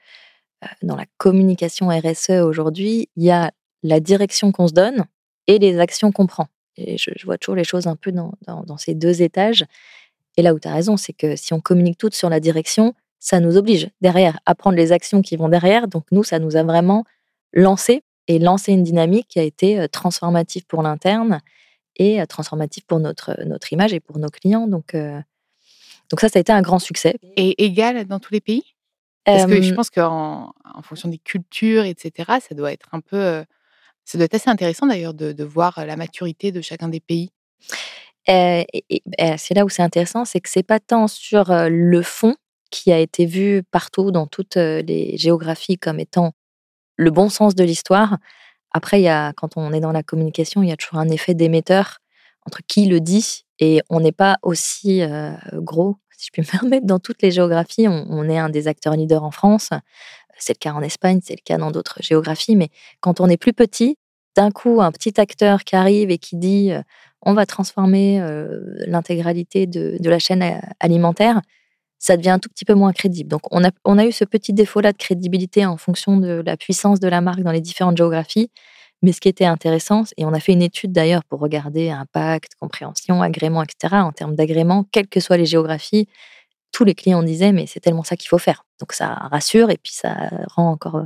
dans 0.81 0.95
la 0.95 1.05
communication 1.17 1.89
RSE 1.89 2.41
aujourd'hui, 2.41 3.09
il 3.15 3.23
y 3.23 3.31
a 3.31 3.51
la 3.83 3.99
direction 3.99 4.51
qu'on 4.51 4.67
se 4.67 4.73
donne 4.73 5.05
et 5.47 5.59
les 5.59 5.79
actions 5.79 6.11
qu'on 6.11 6.27
prend. 6.27 6.47
Et 6.77 6.97
je, 6.97 7.11
vois 7.25 7.37
toujours 7.37 7.55
les 7.55 7.63
choses 7.63 7.87
un 7.87 7.95
peu 7.95 8.11
dans, 8.11 8.77
ces 8.77 8.95
deux 8.95 9.21
étages. 9.21 9.65
Et 10.37 10.41
là 10.41 10.53
où 10.53 10.59
tu 10.59 10.67
as 10.67 10.73
raison, 10.73 10.97
c'est 10.97 11.13
que 11.13 11.35
si 11.35 11.53
on 11.53 11.61
communique 11.61 11.97
toutes 11.97 12.15
sur 12.15 12.29
la 12.29 12.39
direction, 12.39 12.93
ça 13.19 13.39
nous 13.39 13.57
oblige 13.57 13.89
derrière 14.01 14.39
à 14.45 14.55
prendre 14.55 14.75
les 14.75 14.91
actions 14.91 15.21
qui 15.21 15.35
vont 15.35 15.49
derrière. 15.49 15.87
Donc 15.87 16.05
nous, 16.11 16.23
ça 16.23 16.39
nous 16.39 16.55
a 16.55 16.63
vraiment 16.63 17.03
lancé 17.53 18.03
et 18.27 18.39
lancé 18.39 18.71
une 18.71 18.83
dynamique 18.83 19.27
qui 19.27 19.39
a 19.39 19.43
été 19.43 19.87
transformative 19.89 20.65
pour 20.65 20.81
l'interne 20.81 21.41
et 21.97 22.25
transformative 22.25 22.85
pour 22.85 22.99
notre, 22.99 23.37
notre 23.45 23.71
image 23.73 23.93
et 23.93 23.99
pour 23.99 24.17
nos 24.17 24.29
clients. 24.29 24.65
Donc, 24.65 24.95
donc 26.13 26.19
ça, 26.19 26.29
ça 26.29 26.37
a 26.37 26.41
été 26.41 26.51
un 26.51 26.61
grand 26.61 26.77
succès. 26.77 27.15
Et 27.37 27.65
égal 27.65 28.05
dans 28.05 28.19
tous 28.19 28.31
les 28.35 28.39
pays? 28.39 28.75
Parce 29.25 29.47
que 29.47 29.63
je 29.63 29.73
pense 29.73 29.89
qu'en 29.89 30.53
en 30.63 30.81
fonction 30.83 31.09
des 31.09 31.17
cultures, 31.17 31.85
etc., 31.85 32.33
ça 32.39 32.53
doit 32.53 32.71
être 32.71 32.89
un 32.91 32.99
peu... 32.99 33.43
Ça 34.05 34.19
doit 34.19 34.25
être 34.25 34.35
assez 34.35 34.51
intéressant 34.51 34.85
d'ailleurs 34.85 35.15
de, 35.15 35.43
voir 35.43 35.83
la 35.87 35.95
maturité 35.95 36.51
de 36.51 36.61
chacun 36.61 36.87
des 36.87 36.99
pays. 36.99 37.31
et, 38.27 38.67
c'est 39.37 39.55
là 39.55 39.65
où 39.65 39.69
c'est 39.69 39.81
intéressant, 39.81 40.23
c'est 40.23 40.39
que 40.39 40.49
c'est 40.49 40.61
pas 40.61 40.79
tant 40.79 41.07
sur 41.07 41.45
le 41.49 42.01
fond 42.03 42.35
qui 42.69 42.91
a 42.91 42.99
été 42.99 43.25
vu 43.25 43.63
partout 43.63 44.11
dans 44.11 44.27
toutes 44.27 44.57
les 44.57 45.17
géographies 45.17 45.79
comme 45.79 45.99
étant 45.99 46.33
le 46.95 47.09
bon 47.09 47.29
sens 47.29 47.55
de 47.55 47.63
l'histoire. 47.63 48.19
Après, 48.69 48.99
il 48.99 49.03
y 49.05 49.09
a, 49.09 49.33
quand 49.33 49.57
on 49.57 49.73
est 49.73 49.79
dans 49.79 49.91
la 49.91 50.03
communication, 50.03 50.61
il 50.61 50.69
y 50.69 50.71
a 50.71 50.77
toujours 50.77 50.99
un 50.99 51.09
effet 51.09 51.33
d'émetteur 51.33 51.97
entre 52.45 52.59
qui 52.67 52.85
le 52.85 52.99
dit 52.99 53.45
et 53.57 53.81
on 53.89 53.99
n'est 53.99 54.11
pas 54.11 54.37
aussi 54.43 55.01
gros 55.53 55.97
je 56.23 56.29
puis 56.31 56.41
me 56.41 56.47
permettre, 56.59 56.85
dans 56.85 56.99
toutes 56.99 57.21
les 57.21 57.31
géographies, 57.31 57.87
on, 57.87 58.29
est 58.29 58.37
un 58.37 58.49
des 58.49 58.67
acteurs 58.67 58.95
leaders 58.95 59.23
en 59.23 59.31
France. 59.31 59.69
C'est 60.37 60.53
le 60.53 60.59
cas 60.59 60.73
en 60.73 60.81
Espagne, 60.81 61.19
c'est 61.23 61.35
le 61.35 61.43
cas 61.43 61.57
dans 61.57 61.71
d'autres 61.71 61.99
géographies. 62.01 62.55
Mais 62.55 62.69
quand 63.01 63.19
on 63.19 63.27
est 63.27 63.37
plus 63.37 63.53
petit, 63.53 63.97
d'un 64.35 64.51
coup, 64.51 64.81
un 64.81 64.91
petit 64.91 65.19
acteur 65.19 65.63
qui 65.63 65.75
arrive 65.75 66.09
et 66.09 66.17
qui 66.17 66.37
dit 66.37 66.71
euh, 66.71 66.81
on 67.21 67.33
va 67.33 67.45
transformer 67.45 68.19
euh, 68.19 68.61
l'intégralité 68.87 69.67
de, 69.67 69.97
la 70.09 70.19
chaîne 70.19 70.41
euh, 70.41 70.59
alimentaire, 70.79 71.41
ça 71.99 72.17
devient 72.17 72.31
un 72.31 72.39
tout 72.39 72.49
petit 72.49 72.65
peu 72.65 72.73
moins 72.73 72.91
crédible. 72.91 73.29
Donc, 73.29 73.41
on 73.51 73.63
a 73.97 74.05
eu 74.05 74.11
ce 74.11 74.25
petit 74.25 74.51
défaut-là 74.51 74.91
de 74.91 74.97
crédibilité 74.97 75.65
en 75.65 75.77
fonction 75.77 76.17
de 76.17 76.43
la 76.45 76.57
puissance 76.57 76.99
de 76.99 77.07
la 77.07 77.21
marque 77.21 77.41
dans 77.41 77.51
les 77.53 77.61
différentes 77.61 77.95
géographies. 77.95 78.51
Mais 79.03 79.11
ce 79.11 79.19
qui 79.19 79.27
était 79.27 79.45
intéressant, 79.45 80.05
et 80.15 80.23
on 80.23 80.33
a 80.33 80.39
fait 80.39 80.53
une 80.53 80.61
étude 80.61 80.93
d'ailleurs 80.93 81.25
pour 81.25 81.41
regarder 81.41 81.89
impact, 81.89 82.53
compréhension, 82.59 83.21
agrément, 83.21 83.61
etc. 83.61 83.95
En 83.95 84.13
termes 84.13 84.33
d'agrément, 84.33 84.85
quelles 84.91 85.09
que 85.09 85.19
soient 85.19 85.35
les 85.35 85.45
géographies, 85.45 86.07
tous 86.71 86.85
les 86.85 86.95
clients 86.95 87.21
disaient 87.21 87.51
mais 87.51 87.67
c'est 87.67 87.81
tellement 87.81 88.05
ça 88.05 88.15
qu'il 88.15 88.29
faut 88.29 88.37
faire. 88.37 88.65
Donc 88.79 88.93
ça 88.93 89.13
rassure 89.13 89.69
et 89.69 89.77
puis 89.77 89.91
ça 89.91 90.29
rend 90.47 90.71
encore 90.71 90.95
euh, 90.95 91.05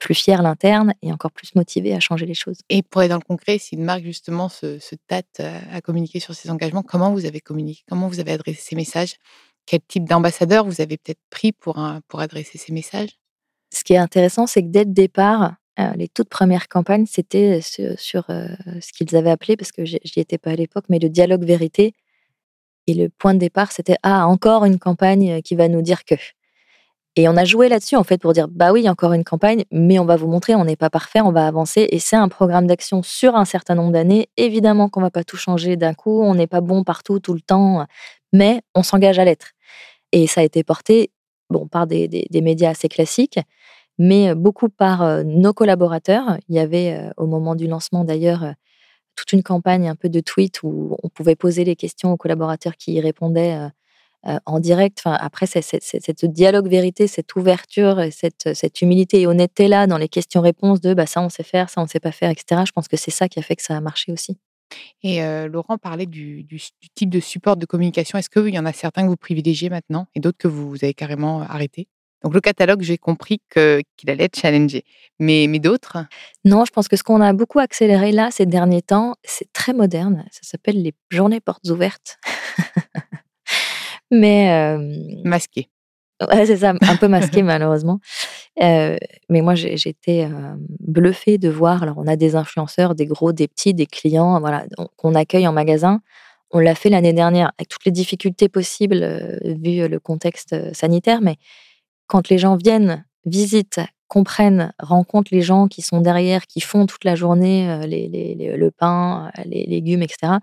plus 0.00 0.14
fier 0.14 0.42
l'interne 0.42 0.94
et 1.00 1.12
encore 1.12 1.30
plus 1.30 1.54
motivé 1.54 1.94
à 1.94 2.00
changer 2.00 2.26
les 2.26 2.34
choses. 2.34 2.58
Et 2.68 2.82
pour 2.82 3.02
être 3.02 3.10
dans 3.10 3.16
le 3.16 3.22
concret, 3.22 3.58
si 3.58 3.76
une 3.76 3.84
marque 3.84 4.02
justement 4.02 4.48
se, 4.48 4.78
tâte 5.06 5.26
euh, 5.38 5.60
à 5.72 5.80
communiquer 5.80 6.18
sur 6.18 6.34
ses 6.34 6.50
engagements, 6.50 6.82
comment 6.82 7.12
vous 7.12 7.24
avez 7.24 7.40
communiqué 7.40 7.84
Comment 7.88 8.08
vous 8.08 8.18
avez 8.18 8.32
adressé 8.32 8.60
ces 8.60 8.76
messages? 8.76 9.14
Quel 9.64 9.80
type 9.86 10.08
d'ambassadeur 10.08 10.64
vous 10.64 10.80
avez 10.80 10.96
peut-être 10.96 11.20
pris 11.30 11.52
pour, 11.52 11.80
pour 12.08 12.20
adresser 12.20 12.58
ces 12.58 12.72
messages? 12.72 13.10
Ce 13.72 13.84
qui 13.84 13.92
est 13.92 13.98
intéressant, 13.98 14.46
c'est 14.46 14.62
que 14.62 14.68
dès 14.68 14.84
le 14.84 14.92
départ, 14.92 15.54
euh, 15.80 15.92
les 15.96 16.08
toutes 16.08 16.28
premières 16.28 16.68
campagnes, 16.68 17.06
c'était 17.06 17.60
sur, 17.60 18.24
euh, 18.30 18.48
ce 18.80 18.92
qu'ils 18.92 19.14
avaient 19.16 19.30
appelé, 19.30 19.56
parce 19.56 19.72
que 19.72 19.84
j'y 19.84 20.00
étais 20.16 20.38
pas 20.38 20.50
à 20.50 20.56
l'époque, 20.56 20.84
mais 20.88 20.98
le 20.98 21.08
dialogue 21.08 21.44
vérité. 21.44 21.92
Et 22.86 22.94
le 22.94 23.08
point 23.10 23.34
de 23.34 23.38
départ, 23.38 23.70
c'était 23.70 23.96
ah 24.02 24.26
encore 24.26 24.64
une 24.64 24.78
campagne 24.78 25.42
qui 25.42 25.54
va 25.54 25.68
nous 25.68 25.82
dire 25.82 26.04
que. 26.04 26.14
Et 27.16 27.28
on 27.28 27.36
a 27.36 27.44
joué 27.44 27.68
là-dessus, 27.68 27.96
en 27.96 28.04
fait, 28.04 28.18
pour 28.18 28.32
dire, 28.32 28.46
bah 28.48 28.72
oui, 28.72 28.88
encore 28.88 29.12
une 29.12 29.24
campagne, 29.24 29.64
mais 29.72 29.98
on 29.98 30.04
va 30.04 30.16
vous 30.16 30.28
montrer, 30.28 30.54
on 30.54 30.64
n'est 30.64 30.76
pas 30.76 30.88
parfait, 30.88 31.20
on 31.20 31.32
va 31.32 31.46
avancer. 31.46 31.88
Et 31.90 31.98
c'est 31.98 32.16
un 32.16 32.28
programme 32.28 32.66
d'action 32.66 33.02
sur 33.02 33.34
un 33.34 33.44
certain 33.44 33.74
nombre 33.74 33.92
d'années. 33.92 34.28
Évidemment 34.36 34.88
qu'on 34.88 35.00
va 35.00 35.10
pas 35.10 35.24
tout 35.24 35.36
changer 35.36 35.76
d'un 35.76 35.94
coup, 35.94 36.22
on 36.22 36.34
n'est 36.34 36.46
pas 36.46 36.60
bon 36.60 36.84
partout, 36.84 37.18
tout 37.18 37.34
le 37.34 37.40
temps, 37.40 37.86
mais 38.32 38.62
on 38.74 38.82
s'engage 38.82 39.18
à 39.18 39.24
l'être. 39.24 39.52
Et 40.12 40.26
ça 40.26 40.40
a 40.40 40.44
été 40.44 40.62
porté, 40.62 41.10
bon, 41.50 41.66
par 41.66 41.86
des, 41.86 42.08
des, 42.08 42.40
médias 42.40 42.70
assez 42.70 42.88
classiques, 42.88 43.38
mais 43.98 44.34
beaucoup 44.34 44.68
par 44.68 45.24
nos 45.24 45.52
collaborateurs. 45.52 46.38
Il 46.48 46.54
y 46.54 46.58
avait, 46.58 47.10
au 47.16 47.26
moment 47.26 47.54
du 47.54 47.66
lancement 47.66 48.04
d'ailleurs, 48.04 48.54
toute 49.16 49.32
une 49.32 49.42
campagne 49.42 49.88
un 49.88 49.96
peu 49.96 50.08
de 50.08 50.20
tweets 50.20 50.62
où 50.62 50.96
on 51.02 51.08
pouvait 51.08 51.36
poser 51.36 51.64
les 51.64 51.76
questions 51.76 52.12
aux 52.12 52.16
collaborateurs 52.16 52.76
qui 52.76 52.92
y 52.92 53.00
répondaient 53.00 53.68
euh, 54.26 54.38
en 54.46 54.58
direct. 54.58 54.98
Enfin, 55.00 55.16
après, 55.20 55.46
c'est, 55.46 55.62
cette 55.62 56.24
dialogue 56.24 56.68
vérité, 56.68 57.06
cette 57.06 57.36
ouverture, 57.36 58.00
et 58.00 58.10
cette, 58.10 58.82
humilité 58.82 59.20
et 59.20 59.26
honnêteté-là 59.28 59.86
dans 59.86 59.96
les 59.96 60.08
questions-réponses 60.08 60.80
de 60.80 60.92
bah, 60.92 61.06
ça, 61.06 61.22
on 61.22 61.28
sait 61.28 61.44
faire, 61.44 61.70
ça, 61.70 61.80
on 61.80 61.84
ne 61.84 61.88
sait 61.88 62.00
pas 62.00 62.10
faire, 62.10 62.28
etc. 62.28 62.62
Je 62.66 62.72
pense 62.72 62.88
que 62.88 62.96
c'est 62.96 63.12
ça 63.12 63.28
qui 63.28 63.38
a 63.38 63.42
fait 63.42 63.54
que 63.54 63.62
ça 63.62 63.76
a 63.76 63.80
marché 63.80 64.10
aussi. 64.10 64.36
Et 65.04 65.22
euh, 65.22 65.46
Laurent 65.46 65.78
parlait 65.78 66.06
du, 66.06 66.44
type 66.96 67.10
de 67.10 67.20
support 67.20 67.56
de 67.56 67.64
communication. 67.64 68.18
Est-ce 68.18 68.28
qu'il 68.28 68.52
y 68.52 68.58
en 68.58 68.66
a 68.66 68.72
certains 68.72 69.04
que 69.04 69.08
vous 69.08 69.16
privilégiez 69.16 69.70
maintenant 69.70 70.08
et 70.16 70.20
d'autres 70.20 70.36
que 70.36 70.48
vous, 70.48 70.74
avez 70.82 70.94
carrément 70.94 71.42
arrêté 71.42 71.86
donc 72.22 72.34
le 72.34 72.40
catalogue, 72.40 72.82
j'ai 72.82 72.98
compris 72.98 73.40
que, 73.48 73.80
qu'il 73.96 74.10
allait 74.10 74.24
être 74.24 74.38
challengé. 74.38 74.84
Mais, 75.20 75.46
mais 75.48 75.60
d'autres? 75.60 75.98
Non, 76.44 76.64
je 76.64 76.72
pense 76.72 76.88
que 76.88 76.96
ce 76.96 77.02
qu'on 77.02 77.20
a 77.20 77.32
beaucoup 77.32 77.60
accéléré 77.60 78.10
là 78.12 78.30
ces 78.30 78.46
derniers 78.46 78.82
temps, 78.82 79.14
c'est 79.22 79.52
très 79.52 79.72
moderne. 79.72 80.24
Ça 80.30 80.40
s'appelle 80.42 80.82
les 80.82 80.94
journées 81.10 81.40
portes 81.40 81.68
ouvertes. 81.68 82.18
Mais. 84.10 84.76
masqué. 85.24 85.68
Ouais, 86.26 86.46
c'est 86.46 86.56
ça, 86.56 86.72
un 86.80 86.96
peu 86.96 87.06
masqué 87.06 87.42
malheureusement. 87.44 88.00
mais 88.58 88.98
moi, 89.30 89.54
j'ai 89.54 89.74
été 89.88 90.26
bluffée 90.80 91.38
de 91.38 91.48
voir. 91.48 91.82
Alors, 91.82 91.98
on 91.98 92.06
a 92.08 92.16
des 92.16 92.34
influenceurs, 92.34 92.94
des 92.96 93.06
gros, 93.06 93.32
des 93.32 93.46
petits, 93.46 93.74
des 93.74 93.86
clients, 93.86 94.40
voilà, 94.40 94.64
qu'on 94.96 95.14
accueille 95.14 95.46
en 95.46 95.52
magasin. 95.52 96.00
On 96.50 96.58
l'a 96.58 96.74
fait 96.74 96.88
l'année 96.88 97.12
dernière 97.12 97.52
avec 97.58 97.68
toutes 97.68 97.84
les 97.84 97.92
difficultés 97.92 98.48
possibles 98.48 99.38
vu 99.44 99.86
le 99.86 100.00
contexte 100.00 100.56
sanitaire. 100.72 101.20
Mais 101.20 101.36
quand 102.08 102.28
les 102.28 102.38
gens 102.38 102.56
viennent, 102.56 103.04
visitent, 103.24 103.80
comprennent, 104.08 104.72
rencontrent 104.80 105.32
les 105.32 105.42
gens 105.42 105.68
qui 105.68 105.82
sont 105.82 106.00
derrière, 106.00 106.46
qui 106.46 106.60
font 106.60 106.86
toute 106.86 107.04
la 107.04 107.14
journée 107.14 107.86
les, 107.86 108.34
le 108.56 108.70
pain, 108.70 109.30
les 109.44 109.66
légumes, 109.66 110.02
etc 110.02 110.38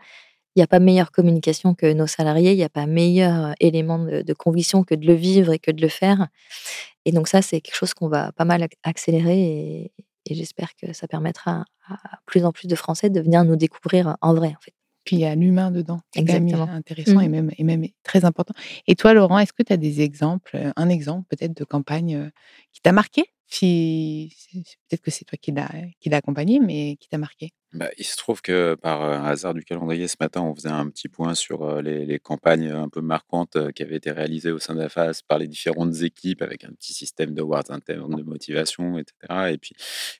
il 0.56 0.60
n'y 0.60 0.64
a 0.64 0.68
pas 0.68 0.80
meilleure 0.80 1.12
communication 1.12 1.76
que 1.76 1.92
nos 1.92 2.08
salariés, 2.08 2.54
il 2.54 2.58
n'y 2.58 2.64
a 2.64 2.70
pas 2.70 2.86
meilleur 2.86 3.54
élément 3.60 4.00
de, 4.00 4.34
conviction 4.34 4.86
que 4.86 4.96
de 4.96 5.06
le 5.06 5.14
vivre 5.14 5.52
et 5.52 5.60
que 5.60 5.72
de 5.72 5.82
le 5.82 5.90
faire. 5.90 6.28
Et 7.04 7.12
donc 7.12 7.28
ça, 7.28 7.42
c'est 7.42 7.60
quelque 7.60 7.76
chose 7.76 7.94
qu'on 7.94 8.08
va 8.08 8.32
pas 8.32 8.46
mal 8.46 8.66
accélérer 8.84 9.38
et, 9.38 9.92
j'espère 10.32 10.70
que 10.76 10.92
ça 10.94 11.08
permettra 11.08 11.66
à, 11.88 11.98
plus 12.26 12.46
en 12.46 12.52
plus 12.52 12.68
de 12.68 12.76
Français 12.76 13.10
de 13.12 13.22
venir 13.22 13.44
nous 13.44 13.58
découvrir 13.58 14.18
en 14.22 14.34
vrai, 14.34 14.56
en 14.58 14.62
fait. 14.62 14.74
Puis 15.06 15.18
il 15.18 15.20
y 15.20 15.26
a 15.26 15.36
l'humain 15.36 15.72
dedans, 15.72 16.02
qui 16.12 16.20
est 16.20 16.54
intéressant 16.54 17.20
et, 17.20 17.28
mmh. 17.28 17.32
même, 17.32 17.52
et 17.58 17.64
même 17.64 17.86
très 18.04 18.26
important. 18.26 18.54
Et 18.88 18.96
toi, 18.96 19.14
Laurent, 19.14 19.38
est-ce 19.40 19.54
que 19.54 19.64
tu 19.64 19.72
as 19.72 19.78
des 19.78 20.02
exemples, 20.02 20.72
un 20.76 20.90
exemple 20.90 21.28
peut-être 21.30 21.56
de 21.56 21.64
campagne 21.64 22.32
qui 22.74 22.82
t'a 22.82 22.92
marqué? 22.92 23.24
Peut-être 24.90 25.02
que 25.02 25.12
c'est 25.12 25.24
toi 25.26 25.38
qui 25.40 25.52
l'as 25.52 26.18
accompagné, 26.18 26.60
mais 26.60 26.98
qui 27.00 27.08
t'a 27.08 27.20
marqué? 27.20 27.52
Bah, 27.76 27.90
il 27.98 28.06
se 28.06 28.16
trouve 28.16 28.42
que 28.42 28.76
par 28.76 29.02
hasard 29.26 29.54
du 29.54 29.64
calendrier, 29.64 30.08
ce 30.08 30.16
matin, 30.20 30.42
on 30.42 30.56
faisait 30.56 30.70
un 30.70 30.90
petit 30.90 31.10
point 31.10 31.36
sur 31.36 31.82
les, 31.82 32.20
campagnes 32.20 32.70
un 32.70 32.88
peu 32.88 33.02
marquantes 33.02 33.58
qui 33.74 33.84
avaient 33.84 33.98
été 33.98 34.12
réalisées 34.12 34.52
au 34.52 34.60
sein 34.60 34.76
de 34.76 34.80
la 34.80 34.88
FAS 34.90 35.22
par 35.28 35.40
les 35.40 35.48
différentes 35.48 36.02
équipes 36.02 36.42
avec 36.42 36.64
un 36.64 36.72
petit 36.72 36.94
système 36.94 37.34
de 37.34 37.42
words 37.42 37.70
internes, 37.70 38.16
de 38.16 38.24
motivation, 38.24 38.98
etc. 38.98 39.52
Et 39.52 39.58
puis, 39.58 39.76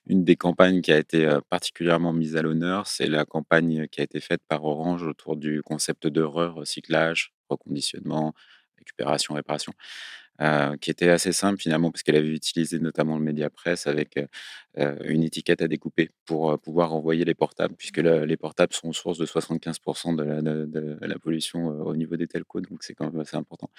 une 0.06 0.22
des 0.24 0.36
campagnes 0.36 0.82
qui 0.82 0.92
a 0.92 0.98
été 0.98 1.38
particulièrement 1.48 2.12
mise 2.12 2.36
à 2.36 2.42
l'honneur, 2.42 2.86
c'est 2.86 3.06
la 3.06 3.24
campagne 3.24 3.88
qui 3.88 4.00
a 4.02 4.04
été 4.04 4.20
faite 4.20 4.42
par 4.46 4.64
Orange 4.64 5.04
autour 5.04 5.36
du 5.36 5.62
concept 5.62 6.06
de 6.06 6.22
recyclage, 6.22 7.32
reconditionnement, 7.48 8.34
récupération, 8.78 9.34
réparation. 9.34 9.72
Euh, 10.42 10.76
qui 10.76 10.90
était 10.90 11.08
assez 11.08 11.32
simple 11.32 11.58
finalement 11.58 11.90
parce 11.90 12.02
qu'elle 12.02 12.16
avait 12.16 12.28
utilisé 12.28 12.78
notamment 12.78 13.16
le 13.16 13.24
média 13.24 13.48
presse 13.48 13.86
avec 13.86 14.18
euh, 14.76 14.96
une 15.04 15.22
étiquette 15.22 15.62
à 15.62 15.68
découper 15.68 16.10
pour 16.26 16.50
euh, 16.50 16.58
pouvoir 16.58 16.92
envoyer 16.92 17.24
les 17.24 17.34
portables 17.34 17.74
puisque 17.74 17.96
les 17.98 18.36
portables 18.36 18.74
sont 18.74 18.92
source 18.92 19.16
de 19.16 19.24
75% 19.24 20.14
de 20.14 20.22
la, 20.22 20.42
de, 20.42 20.98
la, 21.00 21.18
pollution 21.18 21.68
au 21.68 21.96
niveau 21.96 22.16
des 22.16 22.26
telcos 22.26 22.60
donc 22.60 22.82
c'est 22.82 22.92
quand 22.92 23.10
même 23.10 23.20
assez 23.20 23.36
important. 23.38 23.70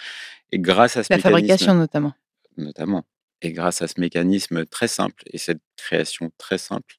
Et 0.50 0.58
grâce 0.58 0.96
à 0.96 1.04
ce 1.04 1.12
la 1.12 1.20
fabrication 1.20 1.76
notamment. 1.76 2.14
Notamment. 2.56 3.04
Et 3.42 3.52
grâce 3.52 3.82
à 3.82 3.88
ce 3.88 4.00
mécanisme 4.00 4.66
très 4.66 4.88
simple 4.88 5.22
et 5.32 5.38
cette 5.38 5.60
création 5.76 6.30
très 6.38 6.58
simple, 6.58 6.96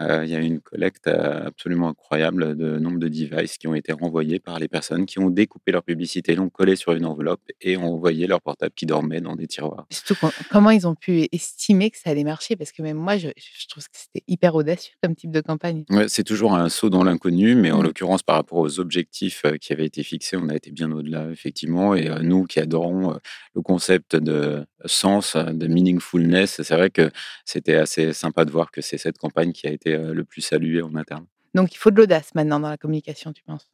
il 0.00 0.26
y 0.26 0.34
a 0.34 0.38
une 0.38 0.60
collecte 0.60 1.08
absolument 1.08 1.88
incroyable 1.88 2.56
de 2.56 2.78
nombre 2.78 2.98
de 2.98 3.08
devices 3.08 3.58
qui 3.58 3.68
ont 3.68 3.74
été 3.74 3.92
renvoyés 3.92 4.40
par 4.40 4.58
les 4.58 4.68
personnes 4.68 5.06
qui 5.06 5.18
ont 5.18 5.30
découpé 5.30 5.72
leur 5.72 5.82
publicité, 5.82 6.34
l'ont 6.34 6.48
collé 6.48 6.76
sur 6.76 6.92
une 6.92 7.04
enveloppe 7.04 7.42
et 7.60 7.76
ont 7.76 7.92
envoyé 7.92 8.26
leur 8.26 8.40
portable 8.40 8.72
qui 8.74 8.86
dormait 8.86 9.20
dans 9.20 9.36
des 9.36 9.46
tiroirs. 9.46 9.86
Surtout, 9.90 10.26
comment 10.50 10.70
ils 10.70 10.86
ont 10.86 10.94
pu 10.94 11.28
estimer 11.32 11.90
que 11.90 11.98
ça 11.98 12.10
allait 12.10 12.24
marcher? 12.24 12.56
Parce 12.56 12.72
que 12.72 12.82
même 12.82 12.96
moi, 12.96 13.16
je, 13.16 13.28
trouve 13.68 13.84
que 13.84 13.90
c'était 13.92 14.24
hyper 14.26 14.54
audacieux 14.54 14.94
comme 15.02 15.14
type 15.14 15.30
de 15.30 15.40
campagne. 15.40 15.84
Ouais, 15.90 16.08
c'est 16.08 16.24
toujours 16.24 16.54
un 16.54 16.68
saut 16.68 16.90
dans 16.90 17.04
l'inconnu, 17.04 17.54
mais 17.54 17.70
en 17.70 17.80
mmh. 17.80 17.82
l'occurrence, 17.82 18.22
par 18.22 18.36
rapport 18.36 18.58
aux 18.58 18.80
objectifs 18.80 19.42
qui 19.60 19.72
avaient 19.72 19.86
été 19.86 20.02
fixés, 20.02 20.36
on 20.36 20.48
a 20.48 20.54
été 20.54 20.70
bien 20.70 20.90
au-delà, 20.90 21.28
effectivement. 21.30 21.94
Et 21.94 22.08
nous 22.22 22.44
qui 22.44 22.60
adorons 22.60 23.18
le 23.54 23.62
concept 23.62 24.16
de 24.16 24.64
sens, 24.86 25.36
de 25.36 25.66
meaningfulness, 25.74 26.62
c'est 26.62 26.74
vrai 26.74 26.90
que 26.90 27.10
c'était 27.44 27.76
assez 27.76 28.12
sympa 28.12 28.44
de 28.44 28.50
voir 28.50 28.70
que 28.70 28.80
c'est 28.80 28.98
cette 28.98 29.18
campagne 29.18 29.52
qui 29.52 29.66
a 29.66 29.70
été 29.70 29.96
le 29.96 30.24
plus 30.24 30.40
saluée 30.40 30.82
en 30.82 30.94
interne. 30.94 31.26
Donc 31.54 31.74
il 31.74 31.78
faut 31.78 31.90
de 31.90 31.96
l'audace 31.96 32.34
maintenant 32.34 32.60
dans 32.60 32.70
la 32.70 32.76
communication, 32.76 33.32
tu 33.32 33.42
penses? 33.44 33.68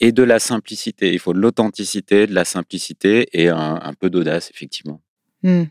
Et 0.00 0.12
de 0.12 0.22
la 0.22 0.38
simplicité. 0.38 1.12
Il 1.12 1.18
faut 1.18 1.32
de 1.32 1.38
l'authenticité, 1.38 2.26
de 2.26 2.34
la 2.34 2.44
simplicité 2.44 3.28
et 3.32 3.48
un, 3.48 3.92
peu 3.98 4.08
d'audace, 4.08 4.50
effectivement. 4.50 5.00
Mmh. 5.42 5.64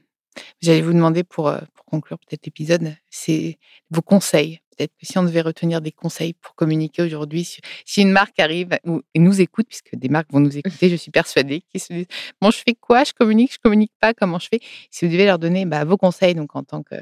J'allais 0.61 0.81
vous 0.81 0.93
demander 0.93 1.23
pour, 1.23 1.51
pour 1.73 1.85
conclure 1.85 2.19
peut-être 2.19 2.45
l'épisode, 2.45 2.95
c'est 3.09 3.57
vos 3.89 4.01
conseils 4.01 4.59
peut-être 4.77 4.91
que 4.99 5.05
si 5.05 5.17
on 5.17 5.23
devait 5.23 5.41
retenir 5.41 5.81
des 5.81 5.91
conseils 5.91 6.33
pour 6.33 6.55
communiquer 6.55 7.01
aujourd'hui, 7.01 7.43
si, 7.85 8.01
une 8.01 8.11
marque 8.11 8.39
arrive 8.39 8.77
ou, 8.85 9.01
et 9.13 9.19
nous 9.19 9.41
écoute, 9.41 9.67
puisque 9.67 9.95
des 9.95 10.09
marques 10.09 10.31
vont 10.31 10.39
nous 10.39 10.57
écouter, 10.57 10.89
je 10.89 10.95
suis 10.95 11.11
persuadée, 11.11 11.63
qui 11.71 11.79
se 11.79 11.93
disent 11.93 12.07
Bon, 12.41 12.51
je 12.51 12.57
fais 12.57 12.75
quoi? 12.75 13.03
Je 13.03 13.13
communique, 13.13 13.53
je 13.53 13.59
communique 13.59 13.93
pas, 13.99 14.13
comment 14.13 14.39
je 14.39 14.47
fais? 14.47 14.59
Si 14.91 15.05
vous 15.05 15.11
devez 15.11 15.25
leur 15.25 15.39
donner 15.39 15.65
bah, 15.65 15.83
vos 15.83 15.97
conseils, 15.97 16.35
donc 16.35 16.55
en 16.55 16.63
tant 16.63 16.83
que, 16.83 16.95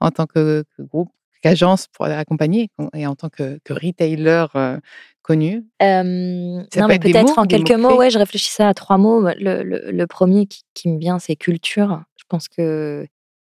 en 0.00 0.10
tant 0.10 0.26
que, 0.26 0.64
groupe, 0.78 1.10
qu'agence 1.42 1.86
pour 1.88 2.06
accompagner 2.06 2.68
et 2.94 3.06
en 3.06 3.14
tant 3.14 3.28
que, 3.28 3.60
retailer 3.70 4.46
euh, 4.56 4.78
connu 5.22 5.64
euh, 5.82 6.62
peut-être 6.72 7.38
en 7.38 7.46
quelques 7.46 7.70
mots, 7.72 7.96
ouais, 7.96 8.10
je 8.10 8.18
réfléchissais 8.18 8.64
à 8.64 8.74
trois 8.74 8.98
mots. 8.98 9.22
Le, 9.38 9.62
le, 9.62 10.06
premier 10.06 10.46
qui, 10.46 10.62
qui, 10.74 10.88
me 10.88 10.98
vient, 10.98 11.18
c'est 11.18 11.36
culture. 11.36 12.02
Je 12.16 12.24
pense 12.28 12.48
que 12.48 13.06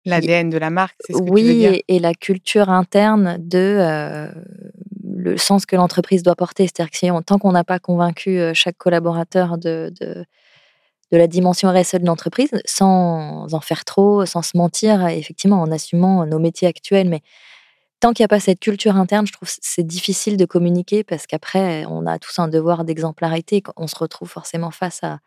L'ADN 0.05 0.51
de 0.51 0.59
la 0.59 0.71
marque, 0.71 0.97
c'est 1.01 1.15
ce 1.15 1.19
que 1.19 1.31
oui, 1.31 1.43
tu 1.43 1.49
veux 1.49 1.55
dire? 1.55 1.83
Et, 1.89 1.99
la 1.99 2.15
culture 2.15 2.69
interne 2.69 3.37
de 3.41 3.59
euh, 3.59 4.29
le 5.03 5.37
sens 5.39 5.65
que 5.65 5.77
l'entreprise 5.77 6.23
doit 6.23 6.37
porter. 6.37 6.65
C'est-à-dire 6.65 6.91
que 6.91 6.99
si 6.99 7.09
tant 7.25 7.39
qu'on 7.39 7.53
n'a 7.53 7.65
pas 7.65 7.79
convaincu 7.79 8.39
euh, 8.39 8.53
chaque 8.55 8.77
collaborateur 8.77 9.57
de, 9.57 9.93
de, 10.01 10.25
de, 11.11 11.17
la 11.17 11.27
dimension 11.27 11.71
RSE 11.71 11.97
de 11.97 12.07
l'entreprise, 12.07 12.51
sans 12.67 13.55
en 13.55 13.61
faire 13.61 13.85
trop, 13.85 14.27
sans 14.27 14.43
se 14.43 14.57
mentir, 14.57 15.07
effectivement 15.09 15.63
en 15.63 15.71
assumant 15.71 16.27
nos 16.27 16.39
métiers 16.39 16.69
actuels, 16.69 17.09
mais 17.09 17.23
tant 18.01 18.13
qu'il 18.13 18.23
n'y 18.23 18.27
a 18.27 18.29
pas 18.29 18.41
cette 18.41 18.61
culture 18.61 18.97
interne, 18.97 19.27
je 19.27 19.33
trouve 19.33 19.49
c'est 19.49 19.87
difficile 19.87 20.37
de 20.37 20.45
communiquer 20.45 21.05
parce 21.05 21.27
qu'après, 21.27 21.87
on 21.87 22.07
a 22.07 22.19
tous 22.19 22.39
un 22.39 22.49
devoir 22.49 22.85
d'exemplarité. 22.85 23.63
On 23.77 23.87
se 23.87 23.97
retrouve 23.97 24.29
forcément 24.29 24.71
face 24.71 25.03
à, 25.03 25.21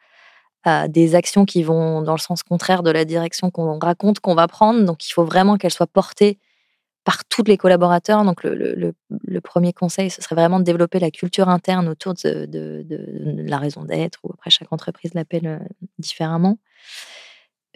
des 0.88 1.16
actions 1.16 1.46
qui 1.46 1.64
vont 1.64 2.02
dans 2.02 2.14
le 2.14 2.20
sens 2.20 2.44
contraire 2.44 2.84
de 2.84 2.92
la 2.92 3.06
direction 3.06 3.50
qu'on 3.52 3.80
raconte 3.80 4.20
qu'on 4.20 4.36
va 4.36 4.48
prendre. 4.48 4.84
Donc, 4.84 5.08
il 5.08 5.12
faut 5.12 5.24
vraiment 5.24 5.58
qu'elles 5.58 5.72
soient 5.72 5.88
portées 5.88 6.40
par 7.08 7.24
tous 7.24 7.44
les 7.46 7.56
collaborateurs. 7.56 8.26
Donc, 8.26 8.44
le, 8.44 8.94
premier 9.42 9.72
conseil, 9.72 10.10
ce 10.10 10.22
serait 10.22 10.36
vraiment 10.36 10.60
de 10.60 10.66
développer 10.66 11.00
la 11.00 11.10
culture 11.10 11.48
interne 11.48 11.88
autour 11.88 12.16
de, 12.16 12.86
la 13.48 13.58
raison 13.58 13.84
d'être, 13.84 14.20
ou 14.24 14.32
après, 14.34 14.50
chaque 14.50 14.74
entreprise 14.74 15.14
l'appelle 15.14 15.48
euh, 15.48 15.60
différemment. 16.00 16.58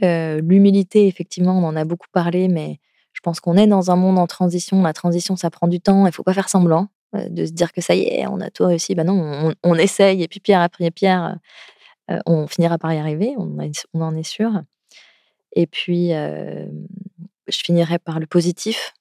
Euh, 0.03 0.41
l'humilité, 0.41 1.07
effectivement, 1.07 1.57
on 1.57 1.63
en 1.63 1.77
a 1.77 1.85
beaucoup 1.85 2.09
parlé, 2.11 2.49
mais 2.49 2.79
je 3.13 3.21
pense 3.21 3.39
qu'on 3.39 3.55
est 3.55 3.67
dans 3.67 3.89
un 3.89 3.95
monde 3.95 4.19
en 4.19 4.27
transition. 4.27 4.81
La 4.81 4.93
transition, 4.93 5.37
ça 5.37 5.49
prend 5.49 5.67
du 5.67 5.79
temps. 5.79 6.01
Il 6.01 6.09
ne 6.09 6.11
faut 6.11 6.23
pas 6.23 6.33
faire 6.33 6.49
semblant 6.49 6.89
euh, 7.15 7.29
de 7.29 7.45
se 7.45 7.51
dire 7.51 7.71
que 7.71 7.79
ça 7.79 7.95
y 7.95 8.01
est, 8.01 8.27
on 8.27 8.41
a 8.41 8.49
tout 8.49 8.65
réussi. 8.65 8.95
Ben 8.95 9.05
non, 9.05 9.13
on, 9.13 9.53
on 9.63 9.75
essaye. 9.75 10.23
Et 10.23 10.27
puis, 10.27 10.41
pierre 10.41 10.59
après 10.59 10.91
pierre, 10.91 11.37
euh, 12.09 12.19
on 12.25 12.47
finira 12.47 12.77
par 12.77 12.93
y 12.93 12.97
arriver, 12.97 13.35
on, 13.37 13.57
en 14.01 14.15
est 14.15 14.23
sûr. 14.23 14.63
Et 15.53 15.67
puis, 15.67 16.09
je 16.09 16.69
finirai 17.47 17.99
par 17.99 18.19
le 18.19 18.25
positif. 18.25 18.93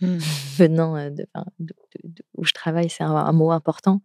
Mmh. 0.00 0.16
Venant 0.56 1.10
de, 1.10 1.26
où 2.36 2.44
je 2.44 2.52
travaille, 2.52 2.88
c'est 2.88 3.04
un, 3.04 3.32
mot 3.32 3.50
important. 3.50 4.00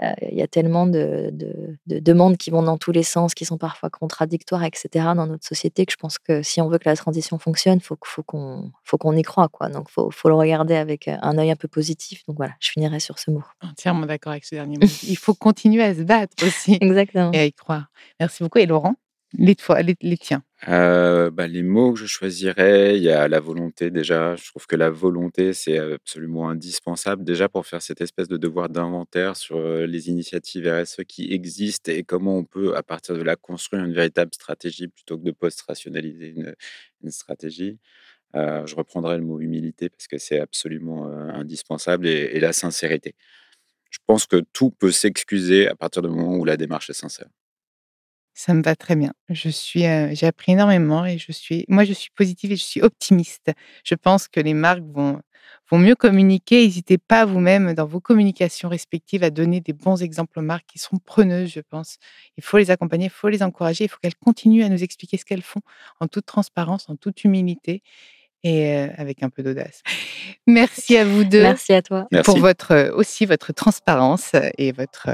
Il 0.00 0.36
y 0.36 0.42
a 0.42 0.46
tellement 0.46 0.86
de, 0.86 1.30
de, 1.32 2.00
demandes 2.00 2.36
qui 2.36 2.50
vont 2.50 2.62
dans 2.62 2.76
tous 2.76 2.92
les 2.92 3.02
sens, 3.02 3.34
qui 3.34 3.44
sont 3.44 3.58
parfois 3.58 3.88
contradictoires, 3.88 4.64
etc. 4.64 4.88
dans 5.16 5.26
notre 5.26 5.46
société, 5.46 5.86
que 5.86 5.92
je 5.92 5.96
pense 5.96 6.18
que 6.18 6.42
si 6.42 6.60
on 6.60 6.68
veut 6.68 6.78
que 6.78 6.88
la 6.88 6.96
transition 6.96 7.38
fonctionne, 7.38 7.80
faut, 7.80 7.96
faut 8.04 8.22
qu'on 8.22 8.70
faut 8.84 8.98
qu'on 8.98 9.16
y 9.16 9.22
croit. 9.22 9.48
Quoi. 9.48 9.68
Donc, 9.68 9.86
il 9.88 9.92
faut, 9.92 10.10
faut, 10.10 10.28
le 10.28 10.34
regarder 10.34 10.74
avec 10.74 11.08
un 11.08 11.38
œil 11.38 11.50
un 11.50 11.56
peu 11.56 11.68
positif. 11.68 12.24
Donc 12.26 12.36
voilà, 12.36 12.54
je 12.60 12.70
finirai 12.70 13.00
sur 13.00 13.18
ce 13.18 13.30
mot. 13.30 13.42
Entièrement 13.62 14.06
d'accord 14.06 14.32
avec 14.32 14.44
ce 14.44 14.54
dernier 14.54 14.76
mot. 14.76 14.86
il 15.08 15.16
faut 15.16 15.34
continuer 15.34 15.82
à 15.82 15.94
se 15.94 16.02
battre 16.02 16.46
aussi. 16.46 16.76
Exactement. 16.80 17.32
Et 17.32 17.38
à 17.38 17.44
y 17.46 17.52
croire. 17.52 17.86
Merci 18.20 18.42
beaucoup. 18.42 18.58
Et 18.58 18.66
Laurent 18.66 18.96
les, 19.38 19.56
les, 19.82 19.96
les 20.00 20.16
tiens. 20.16 20.42
Euh, 20.68 21.30
bah, 21.30 21.46
les 21.46 21.62
mots 21.62 21.92
que 21.92 22.00
je 22.00 22.06
choisirais, 22.06 22.96
il 22.96 23.02
y 23.02 23.10
a 23.10 23.28
la 23.28 23.40
volonté 23.40 23.90
déjà. 23.90 24.36
Je 24.36 24.46
trouve 24.46 24.66
que 24.66 24.74
la 24.74 24.90
volonté, 24.90 25.52
c'est 25.52 25.78
absolument 25.78 26.48
indispensable 26.48 27.24
déjà 27.24 27.48
pour 27.48 27.66
faire 27.66 27.82
cette 27.82 28.00
espèce 28.00 28.26
de 28.28 28.38
devoir 28.38 28.70
d'inventaire 28.70 29.36
sur 29.36 29.60
les 29.60 30.08
initiatives 30.08 30.66
RSE 30.66 31.04
qui 31.06 31.32
existent 31.32 31.92
et 31.92 32.04
comment 32.04 32.38
on 32.38 32.44
peut, 32.44 32.74
à 32.74 32.82
partir 32.82 33.16
de 33.16 33.22
là, 33.22 33.36
construire 33.36 33.84
une 33.84 33.92
véritable 33.92 34.30
stratégie 34.34 34.88
plutôt 34.88 35.18
que 35.18 35.24
de 35.24 35.30
post-rationaliser 35.30 36.34
une, 36.34 36.54
stratégie. 37.10 37.78
je 38.34 38.74
reprendrai 38.74 39.16
le 39.18 39.24
mot 39.24 39.40
humilité 39.40 39.90
parce 39.90 40.08
que 40.08 40.18
c'est 40.18 40.40
absolument 40.40 41.06
indispensable 41.06 42.06
et 42.08 42.40
la 42.40 42.52
sincérité. 42.52 43.14
Je 43.90 43.98
pense 44.06 44.26
que 44.26 44.42
tout 44.52 44.70
peut 44.70 44.92
s'excuser 44.92 45.68
à 45.68 45.74
partir 45.76 46.02
du 46.02 46.08
moment 46.08 46.36
où 46.36 46.44
la 46.44 46.56
démarche 46.56 46.90
est 46.90 46.94
sincère. 46.94 47.28
Ça 48.38 48.52
me 48.52 48.62
va 48.62 48.76
très 48.76 48.96
bien. 48.96 49.14
Je 49.30 49.48
suis, 49.48 49.80
j'ai 49.80 50.26
appris 50.26 50.52
énormément 50.52 51.06
et 51.06 51.16
je 51.16 51.32
suis, 51.32 51.64
moi, 51.68 51.84
je 51.84 51.94
suis 51.94 52.10
positive 52.10 52.52
et 52.52 52.56
je 52.56 52.64
suis 52.64 52.82
optimiste. 52.82 53.50
Je 53.82 53.94
pense 53.94 54.28
que 54.28 54.40
les 54.40 54.52
marques 54.52 54.84
vont, 54.92 55.22
vont 55.70 55.78
mieux 55.78 55.94
communiquer. 55.94 56.62
N'hésitez 56.62 56.98
pas 56.98 57.24
vous-même 57.24 57.72
dans 57.72 57.86
vos 57.86 57.98
communications 57.98 58.68
respectives 58.68 59.24
à 59.24 59.30
donner 59.30 59.62
des 59.62 59.72
bons 59.72 60.02
exemples 60.02 60.38
aux 60.38 60.42
marques 60.42 60.66
qui 60.66 60.78
sont 60.78 60.98
preneuses, 60.98 61.50
je 61.50 61.60
pense. 61.60 61.96
Il 62.36 62.44
faut 62.44 62.58
les 62.58 62.70
accompagner, 62.70 63.06
il 63.06 63.10
faut 63.10 63.30
les 63.30 63.42
encourager, 63.42 63.84
il 63.84 63.88
faut 63.88 63.96
qu'elles 64.02 64.14
continuent 64.14 64.64
à 64.64 64.68
nous 64.68 64.84
expliquer 64.84 65.16
ce 65.16 65.24
qu'elles 65.24 65.40
font 65.40 65.62
en 66.00 66.06
toute 66.06 66.26
transparence, 66.26 66.90
en 66.90 66.96
toute 66.96 67.24
humilité 67.24 67.82
et 68.42 68.76
avec 68.98 69.22
un 69.22 69.30
peu 69.30 69.42
d'audace. 69.42 69.82
Merci 70.46 70.98
à 70.98 71.06
vous 71.06 71.24
deux. 71.24 71.40
Merci 71.40 71.72
à 71.72 71.80
toi. 71.80 72.06
Pour 72.22 72.36
votre, 72.36 72.90
aussi 72.94 73.24
votre 73.24 73.54
transparence 73.54 74.32
et 74.58 74.72
votre 74.72 75.08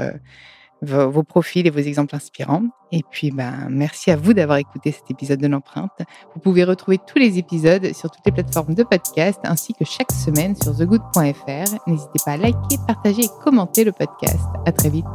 vos, 0.83 1.23
profils 1.23 1.65
et 1.65 1.69
vos 1.69 1.79
exemples 1.79 2.15
inspirants. 2.15 2.63
Et 2.91 3.01
puis, 3.09 3.31
ben, 3.31 3.67
merci 3.69 4.11
à 4.11 4.15
vous 4.15 4.33
d'avoir 4.33 4.57
écouté 4.57 4.91
cet 4.91 5.09
épisode 5.09 5.39
de 5.39 5.47
l'empreinte. 5.47 5.91
Vous 6.35 6.41
pouvez 6.41 6.63
retrouver 6.63 6.99
tous 6.99 7.17
les 7.17 7.39
épisodes 7.39 7.93
sur 7.93 8.11
toutes 8.11 8.25
les 8.25 8.31
plateformes 8.31 8.75
de 8.75 8.83
podcast 8.83 9.39
ainsi 9.43 9.73
que 9.73 9.85
chaque 9.85 10.11
semaine 10.11 10.55
sur 10.55 10.75
thegood.fr. 10.75 11.87
N'hésitez 11.87 12.19
pas 12.25 12.33
à 12.33 12.37
liker, 12.37 12.77
partager 12.87 13.23
et 13.23 13.29
commenter 13.43 13.83
le 13.83 13.91
podcast. 13.91 14.45
À 14.65 14.71
très 14.71 14.89
vite. 14.89 15.05